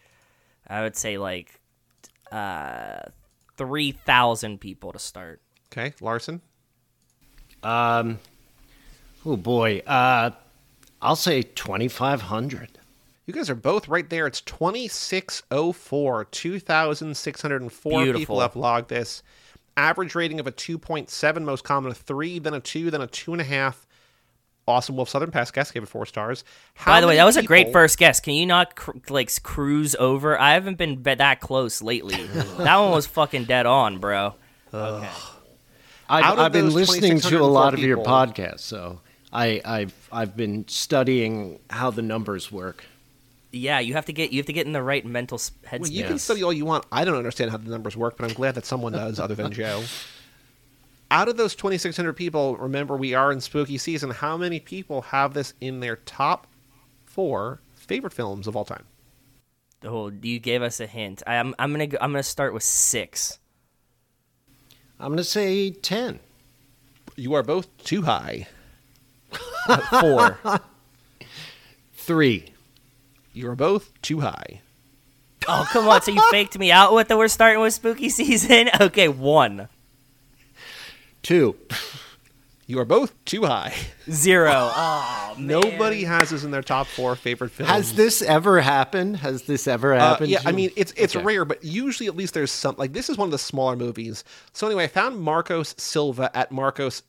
[0.68, 1.59] I would say like
[2.32, 2.99] uh,
[3.58, 5.41] three thousand people to start.
[5.72, 6.41] Okay, Larson?
[7.64, 8.20] Um,
[9.26, 10.32] oh boy, uh,
[11.01, 12.80] I'll say twenty five hundred.
[13.26, 14.28] You guys are both right there.
[14.28, 16.26] It's 2604.
[16.26, 19.24] 2,604 people have logged this.
[19.76, 23.85] Average rating of a 2.7, most common a 3, then a 2, then a 2.5.
[24.68, 26.43] Awesome Wolf Southern Pass guest gave it four stars.
[26.74, 28.20] How By the way, that was a great first guess.
[28.20, 30.39] Can you not cr- like cruise over?
[30.39, 32.24] I haven't been be- that close lately.
[32.57, 34.34] that one was fucking dead on, bro.
[34.74, 35.09] Okay.
[36.09, 39.01] I've, I've been listening to a 2,604 lot of your podcasts, so
[39.32, 42.86] I, I've I've been studying how the numbers work.
[43.51, 45.80] Yeah, you have to get you have to get in the right mental headspace.
[45.80, 46.86] Well, you can study all you want.
[46.91, 49.51] I don't understand how the numbers work, but I'm glad that someone does other than
[49.51, 49.84] Joe.
[51.12, 54.10] Out of those 2,600 people, remember we are in spooky season.
[54.10, 56.47] How many people have this in their top
[57.06, 58.86] four favorite films of all time?
[59.84, 61.22] Oh, you gave us a hint.
[61.28, 63.38] I, I'm I'm gonna go, I'm gonna start with six.
[64.99, 66.20] I'm going to say ten.
[67.16, 68.47] You are both too high.
[69.68, 70.39] Uh, four.
[71.93, 72.53] Three.
[73.34, 74.62] You are both too high.
[75.47, 76.01] oh come on!
[76.01, 78.70] So you faked me out with the we're starting with spooky season.
[78.80, 79.68] Okay, one,
[81.26, 81.55] Two.
[82.67, 83.76] You are both too high.
[84.09, 84.49] zero.
[84.76, 85.47] Oh man.
[85.47, 87.69] Nobody has this in their top four favorite films.
[87.69, 89.17] Has this ever happened?
[89.17, 90.32] Has this ever Uh, happened?
[90.32, 90.55] yeah, to I you?
[90.55, 91.23] mean it's it's Okay.
[91.23, 94.23] rare, but usually at least there's some like this is one of the smaller movies.
[94.53, 97.03] So anyway, I found Marcos Silva at Marcos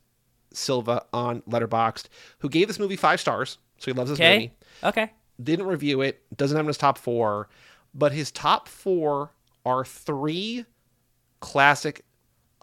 [0.53, 2.09] Silva on Letterboxd,
[2.41, 3.57] who gave this movie five stars.
[3.79, 4.35] So he loves this Okay.
[4.35, 4.53] movie.
[4.85, 5.11] Okay.
[5.43, 6.21] Didn't review it.
[6.37, 7.49] Doesn't have it in his top four,
[7.95, 9.31] but his top four
[9.65, 10.67] are three
[11.41, 12.05] classic,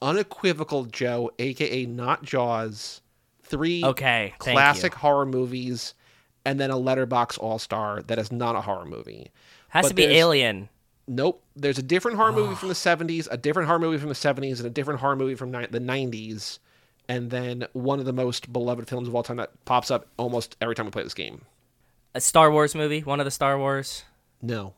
[0.04, 3.02] unequivocal Joe, aka not Jaws.
[3.42, 5.94] Three Okay, classic horror movies,
[6.46, 9.32] and then a Letterboxd All Star that is not a horror movie.
[9.70, 10.70] Has But to be Alien.
[11.08, 11.44] Nope.
[11.56, 14.58] There's a different horror movie from the 70s, a different horror movie from the 70s,
[14.58, 16.60] and a different horror movie from ni- the 90s.
[17.10, 20.56] And then one of the most beloved films of all time that pops up almost
[20.62, 21.42] every time we play this game.
[22.16, 23.02] A Star Wars movie.
[23.02, 24.04] One of the Star Wars.
[24.42, 24.74] No.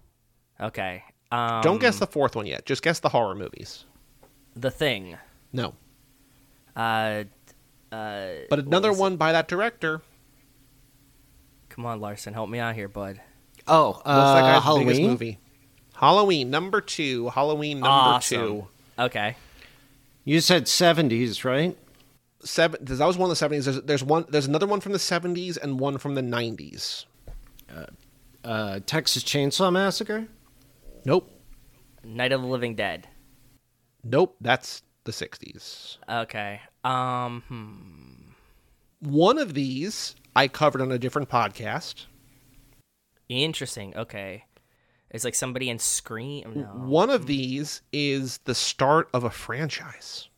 [0.59, 1.03] Okay.
[1.31, 2.65] Um, Don't guess the fourth one yet.
[2.65, 3.85] Just guess the horror movies.
[4.55, 5.17] The thing.
[5.53, 5.73] No.
[6.75, 7.23] Uh,
[7.91, 10.01] uh, But another one by that director.
[11.69, 13.21] come on, Larson, help me out here, bud.
[13.67, 15.07] Oh, What's that guy's uh, biggest Halloween.
[15.09, 15.39] movie?
[15.95, 17.29] Halloween number two.
[17.29, 18.39] Halloween number Awesome.
[18.39, 18.67] two.
[18.99, 19.35] Okay.
[20.23, 21.77] You said seventies, right?
[22.43, 22.83] Seven.
[22.83, 23.63] That was one of the 70s.
[23.65, 24.25] There's, there's one.
[24.29, 27.05] There's another one from the 70s and one from the 90s.
[28.43, 30.27] Uh, Texas Chainsaw Massacre.
[31.05, 31.31] Nope.
[32.03, 33.07] Night of the Living Dead.
[34.05, 34.37] Nope.
[34.39, 35.97] That's the 60s.
[36.07, 36.61] Okay.
[36.83, 37.43] Um.
[37.47, 39.09] Hmm.
[39.09, 42.05] One of these I covered on a different podcast.
[43.27, 43.95] Interesting.
[43.97, 44.45] Okay.
[45.09, 46.53] It's like somebody in Scream.
[46.55, 46.63] No.
[46.65, 50.29] One of these is the start of a franchise.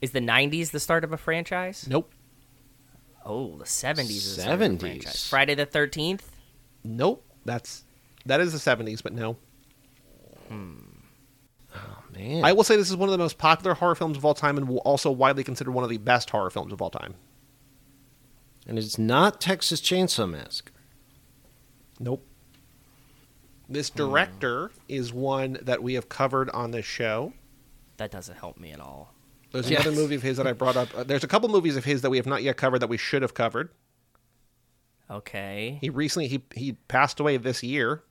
[0.00, 1.86] Is the '90s the start of a franchise?
[1.88, 2.12] Nope.
[3.24, 4.80] Oh, the '70s is the start of a 70s.
[4.80, 5.28] franchise.
[5.28, 6.30] Friday the Thirteenth.
[6.84, 7.24] Nope.
[7.44, 7.84] That's
[8.26, 9.36] that is the 70s, but no.
[12.22, 14.34] Man, I will say this is one of the most popular horror films of all
[14.34, 17.14] time and will also widely considered one of the best horror films of all time.
[18.66, 20.72] and it's not Texas Chainsaw Massacre.
[21.98, 22.24] Nope.
[23.68, 27.32] This director is one that we have covered on this show.
[27.96, 29.14] That doesn't help me at all.
[29.50, 29.84] There's Yes.
[29.84, 30.88] another movie of his that I brought up.
[30.96, 32.96] Uh, There's a couple movies of his that we have not yet covered that we
[32.96, 33.70] should have covered.
[35.10, 35.78] Okay.
[35.80, 38.02] He recently he he passed away this year.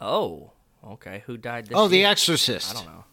[0.00, 0.52] Oh.
[0.92, 1.22] Okay.
[1.26, 2.08] Who died this Oh, The year?
[2.08, 2.76] Exorcist.
[2.76, 3.04] I don't know.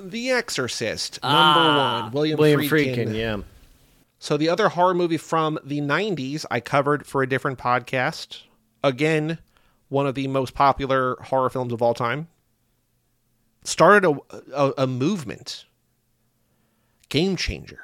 [0.00, 2.00] The Exorcist, number Ah.
[2.04, 3.08] one, William, William Friedkin.
[3.08, 3.16] Friedkin.
[3.16, 3.36] Yeah.
[4.18, 8.42] So the other horror movie from the 90s I covered for a different podcast.
[8.82, 9.38] Again,
[9.88, 12.28] one of the most popular horror films of all time.
[13.64, 14.16] Started a,
[14.54, 15.66] a, a movement.
[17.08, 17.80] Game changer.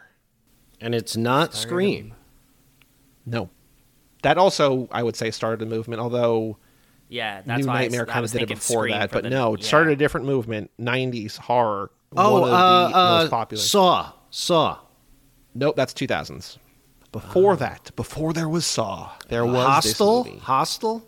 [0.80, 2.14] And it's not Scream.
[3.26, 3.50] No.
[4.22, 6.56] That also, I would say, started a movement, although
[7.08, 9.10] Yeah, that's New why Nightmare s- I kind of was did it before Scream that.
[9.10, 9.66] But the- no, it yeah.
[9.66, 10.70] started a different movement.
[10.80, 11.90] 90s horror.
[12.16, 13.62] Oh, one of the uh, uh, most popular.
[13.62, 14.12] Saw.
[14.30, 14.78] Saw.
[15.54, 16.58] Nope, that's 2000s.
[17.12, 20.24] Before that, before there was Saw, there was Hostel.
[20.24, 20.42] this.
[20.42, 21.02] Hostel.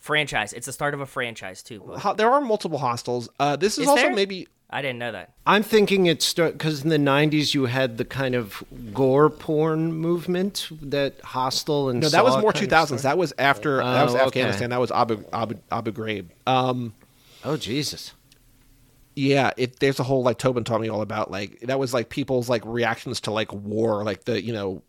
[0.00, 0.52] franchise.
[0.52, 1.82] It's the start of a franchise too.
[2.02, 3.28] But there are multiple hostels.
[3.38, 4.14] Uh, this is, Is also there?
[4.14, 5.32] maybe I didn't know that.
[5.46, 10.68] I'm thinking it's because in the '90s you had the kind of gore porn movement
[10.82, 12.08] that Hostel and no.
[12.08, 13.02] That was more 2000s.
[13.02, 13.76] That was after.
[13.78, 14.26] that was Oh, okay.
[14.26, 14.70] Afghanistan.
[14.70, 16.26] That was Abu Abu Abu Ghraib.
[16.46, 16.94] Um,
[17.44, 18.12] Oh Jesus!
[19.14, 19.52] yeah.
[19.56, 22.48] It there's a whole like Tobin taught me all about like that was like people's
[22.48, 24.82] like reactions to like war, like the you know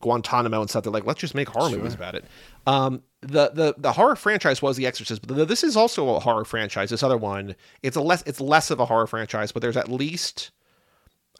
[0.00, 0.84] Guantanamo and stuff.
[0.84, 2.24] They're like, let's just make horror movies about it.
[2.66, 6.20] Um, the the the horror franchise was The Exorcist, but th- this is also a
[6.20, 6.90] horror franchise.
[6.90, 9.88] This other one, it's a less it's less of a horror franchise, but there's at
[9.90, 10.50] least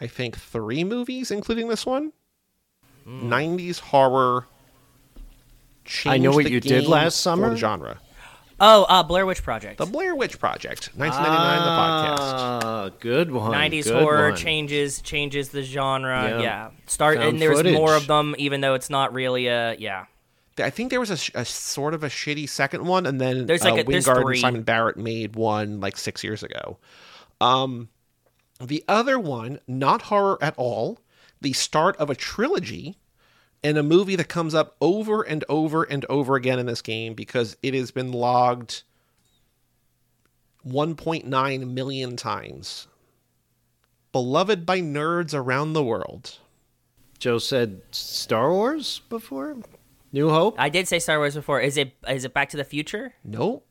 [0.01, 2.13] I think three movies, including this one.
[3.05, 3.33] Hmm.
[3.33, 4.47] 90s horror.
[6.05, 7.57] I know what you did last summer.
[7.57, 7.99] genre.
[8.59, 9.77] Oh, uh, Blair Witch Project.
[9.79, 12.63] The Blair Witch Project, 1999, the podcast.
[12.65, 13.53] Ah, good one.
[13.53, 14.37] 90s good horror one.
[14.37, 16.29] changes changes the genre.
[16.29, 16.41] Yeah.
[16.41, 16.71] Yeah.
[16.87, 17.75] Start Found and there's footage.
[17.75, 20.07] more of them even though it's not really a yeah.
[20.59, 23.63] I think there was a, a sort of a shitty second one, and then There's
[23.63, 24.37] like uh, a- there's Wingard three.
[24.37, 26.79] and Simon Barrett made one like six years ago.
[27.43, 27.91] Um,
[28.59, 30.99] the other one, not horror at all,
[31.43, 32.97] the start of a trilogy,
[33.63, 37.15] and a movie that comes up over and over and over again in this game
[37.15, 38.83] because it has been logged
[40.67, 42.89] 1.9 million times.
[44.13, 46.39] Beloved by nerds around the world.
[47.19, 49.57] Joe said Star Wars before?
[50.13, 50.55] New Hope?
[50.59, 51.61] I did say Star Wars before.
[51.61, 53.15] Is it is it Back to the Future?
[53.25, 53.67] Nope.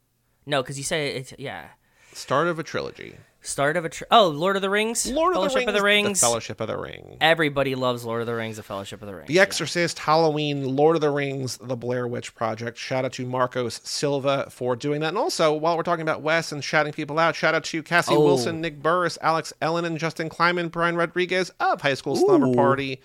[0.46, 1.70] No, because you said it's yeah.
[2.14, 3.16] Start of a trilogy.
[3.46, 5.06] Start of a tr- oh Lord of the Rings.
[5.12, 6.06] Lord Fellowship of the Rings.
[6.08, 6.20] Rings.
[6.22, 7.18] The Fellowship of the Ring.
[7.22, 8.58] Everybody loves Lord of the Rings.
[8.58, 12.34] The Fellowship of the Ring, The Exorcist, Halloween, Lord of the Rings, The Blair Witch
[12.34, 12.78] Project.
[12.78, 15.10] Shout out to Marcos Silva for doing that.
[15.10, 18.16] And also, while we're talking about Wes and shouting people out, shout out to Cassie
[18.16, 18.24] Oh.
[18.24, 23.00] Wilson, Nick Burris, Alex Elonen, and Justin Kleiman, Brian Rodriguez of High School Slumber Party.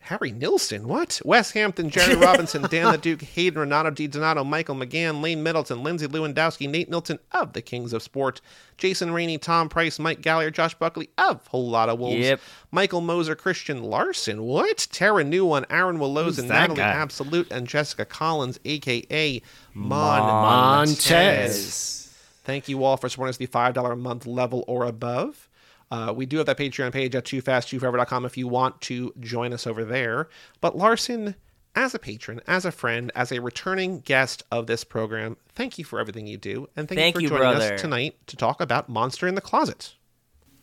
[0.00, 1.20] Harry Nilsson, what?
[1.24, 5.82] Wes Hampton, Jerry Robinson, Dan the Duke, Hayden Renato Di Donato, Michael McGahon, Lane Middleton,
[5.82, 8.40] Lindsay Lewandowski, Nate Milton of the Kings of Sport,
[8.78, 12.40] Jason Rainey, Tom Price, Mike Gallier, Josh Buckley of Whole Lotta Wolves, Yep.
[12.70, 14.86] Michael Moser, Christian Larson, what?
[14.90, 16.88] Terra New One, Aaron Willows, and Natalie guy?
[16.88, 19.42] Absolute, and Jessica Collins, aka
[19.74, 22.14] Mon Montez.
[22.44, 25.47] Thank you all for supporting us the $5 a month level or above.
[25.90, 29.66] Uh, we do have that Patreon page at toofast2forever.com if you want to join us
[29.66, 30.28] over there.
[30.60, 31.34] But Larson,
[31.74, 35.84] as a patron, as a friend, as a returning guest of this program, thank you
[35.84, 36.68] for everything you do.
[36.76, 37.74] And thank, Thank you you, for joining brother.
[37.74, 39.94] us tonight to talk about Monster in the Closet.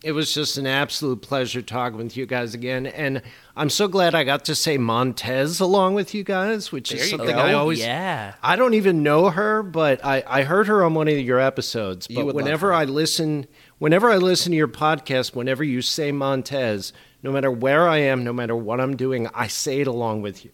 [0.04, 2.86] It was just an absolute pleasure talking with you guys again.
[2.86, 3.24] And
[3.56, 7.10] I'm so glad I got to say Montez along with you guys, which There is
[7.10, 7.42] something go.
[7.42, 7.80] I always.
[7.80, 8.36] yeah.
[8.44, 12.06] I don't even know her, but I, I heard her on one of your episodes.
[12.10, 12.74] You But would love whenever her.
[12.74, 13.48] I listen,
[13.86, 18.24] whenever I listen to your podcast, whenever you say Montez, no matter where I am,
[18.24, 20.50] no matter what I'm doing, I say it along with you.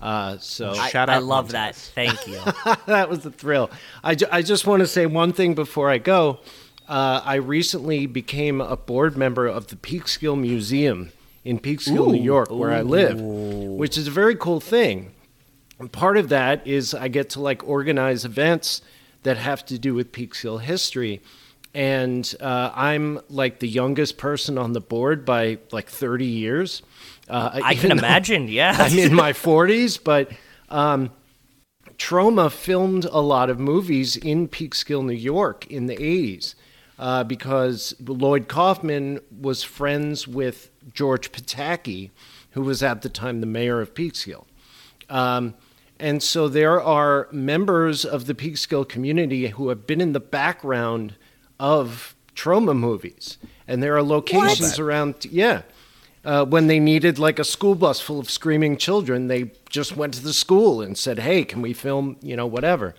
[0.00, 1.76] Uh, so I, Shout out I out love that.
[1.76, 2.40] Thank you.
[2.86, 3.70] that was a thrill.
[4.02, 6.40] I, ju- I just want to say one thing before I go.
[6.88, 11.12] Uh, I recently became a board member of the Peekskill Museum
[11.44, 15.12] in Peekskill, New York, where I live, which is a very cool thing.
[15.78, 18.82] And part of that is I get to like organize events
[19.22, 21.22] that have to do with Peekskill history.
[21.74, 26.82] And uh, I'm like the youngest person on the board by like 30 years.
[27.28, 28.48] Uh, I can imagine.
[28.48, 28.76] Yeah.
[28.78, 30.30] I'm in my 40s, but
[30.68, 31.10] um,
[31.96, 36.54] Troma filmed a lot of movies in Peekskill, New York in the 80s
[36.98, 42.10] uh, because Lloyd Kaufman was friends with George Pataki,
[42.50, 44.44] who was at the time the mayor of Peekskill.
[45.08, 45.54] Um,
[45.98, 51.16] and so there are members of the Peekskill community who have been in the background
[51.62, 53.38] of troma movies.
[53.68, 55.62] And there are locations around, yeah.
[56.24, 60.14] Uh, when they needed like a school bus full of screaming children, they just went
[60.14, 62.16] to the school and said, "Hey, can we film?
[62.20, 62.94] You know, whatever."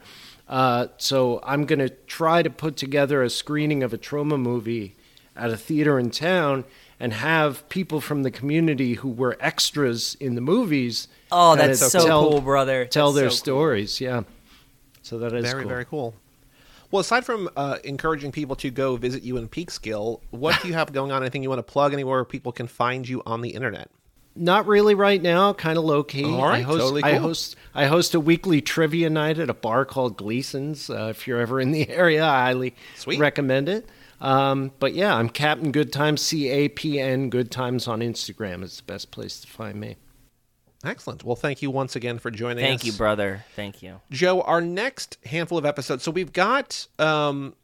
[0.48, 4.96] Uh, so I'm going to try to put together a screening of a troma movie
[5.38, 6.66] at a theater in town
[7.00, 11.08] and have people from the community who were extras in the movies.
[11.32, 12.86] Oh, kinda that's so tell- cool, brother.
[12.86, 13.38] Tell That's their so cool.
[13.38, 14.02] stories.
[14.02, 14.24] Yeah.
[15.02, 15.70] So that is very, cool.
[15.70, 16.14] very cool.
[16.94, 20.76] Well, aside from uh, encouraging people to go visit you in Peekskill, what do you
[20.76, 21.24] have going on?
[21.24, 21.92] Anything you want to plug?
[21.92, 23.90] Anywhere people can find you on the internet?
[24.36, 25.54] Not really right now.
[25.54, 26.24] Kind of low key.
[26.24, 27.22] All right, I host, totally I cool.
[27.22, 27.56] host.
[27.74, 30.88] I host a weekly trivia night at a bar called Gleason's.
[30.88, 33.20] Uh, if you're ever in the area, I highly Sweet.
[33.20, 33.90] recommend it.
[34.22, 36.22] Um, but yeah, I'm Captain Good Times.
[36.22, 39.96] C A P N Good Times on Instagram is the best place to find me.
[40.84, 41.24] Excellent.
[41.24, 42.70] Well, thank you once again for joining us.
[42.70, 43.46] Thank you, brother.
[43.56, 44.02] Thank you.
[44.12, 46.04] Joe, our next handful of episodes.
[46.04, 47.56] So we've got um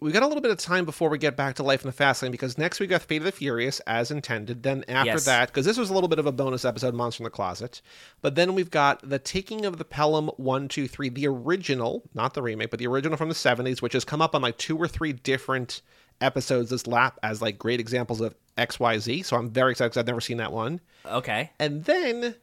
[0.00, 1.92] we've got a little bit of time before we get back to Life in the
[1.92, 4.62] Fast Lane because next we got Fate of the Furious as intended.
[4.62, 5.24] Then after Yes.
[5.24, 7.80] that, because this was a little bit of a bonus episode, Monster in the Closet.
[8.22, 12.34] But then we've got the Taking of the Pelham one, two, three, the original, not
[12.34, 14.76] the remake, but the original from the seventies, which has come up on like two
[14.76, 15.80] or three different
[16.20, 19.24] episodes this lap as like great examples of XYZ.
[19.24, 20.80] So I'm very excited because I've never seen that one.
[21.04, 21.50] Okay.
[21.58, 22.34] And then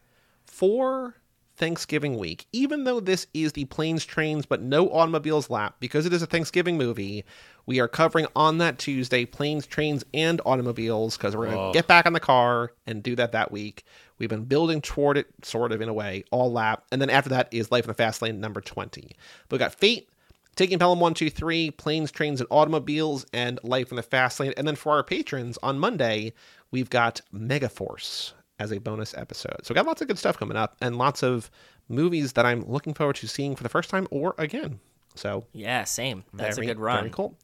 [0.46, 1.16] for
[1.56, 6.14] Thanksgiving week, even though this is the planes, trains, but no automobiles lap, because it
[6.14, 7.24] is a Thanksgiving movie,
[7.66, 11.88] we are covering on that Tuesday planes, trains, and automobiles because we're going to get
[11.88, 13.84] back on the car and do that that week.
[14.18, 16.86] We've been building toward it, sort of in a way, all lap.
[16.92, 19.16] And then after that is Life in the Fast Lane number 20.
[19.48, 20.10] But we got Fate,
[20.56, 24.54] Taking Pelham 123, Planes, Trains, and Automobiles, and Life in the Fast Lane.
[24.56, 26.34] And then for our patrons on Monday,
[26.72, 29.58] we've got Megaforce as a bonus episode.
[29.64, 31.50] So we got lots of good stuff coming up and lots of
[31.90, 34.80] movies that I'm looking forward to seeing for the first time or again.
[35.16, 36.24] So Yeah, same.
[36.34, 37.00] That's very, a good run.
[37.00, 37.38] Very cool.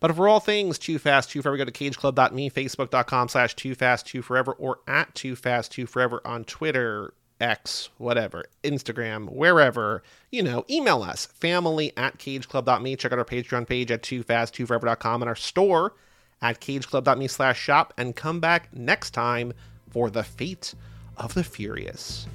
[0.00, 4.06] But for all things Too Fast, Too Forever, go to cageclub.me, facebook.com slash Too Fast,
[4.06, 10.02] Too Forever, or at Too Fast, Too Forever on Twitter, X, whatever, Instagram, wherever.
[10.30, 12.96] You know, email us, family at cageclub.me.
[12.96, 15.94] Check out our Patreon page at Too Fast, Too Forever.com and our store
[16.42, 17.94] at cageclub.me slash shop.
[17.96, 19.52] And come back next time
[19.90, 20.74] for the fate
[21.16, 22.26] of the furious.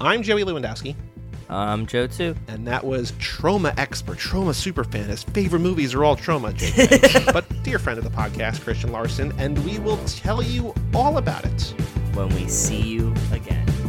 [0.00, 0.94] I'm Joey Lewandowski.
[1.48, 2.34] I'm Joe too.
[2.48, 5.06] And that was Troma Expert, Troma Superfan.
[5.06, 6.52] His favorite movies are all troma,
[7.32, 11.44] but dear friend of the podcast, Christian Larson, and we will tell you all about
[11.44, 11.74] it.
[12.14, 13.85] When we see you again.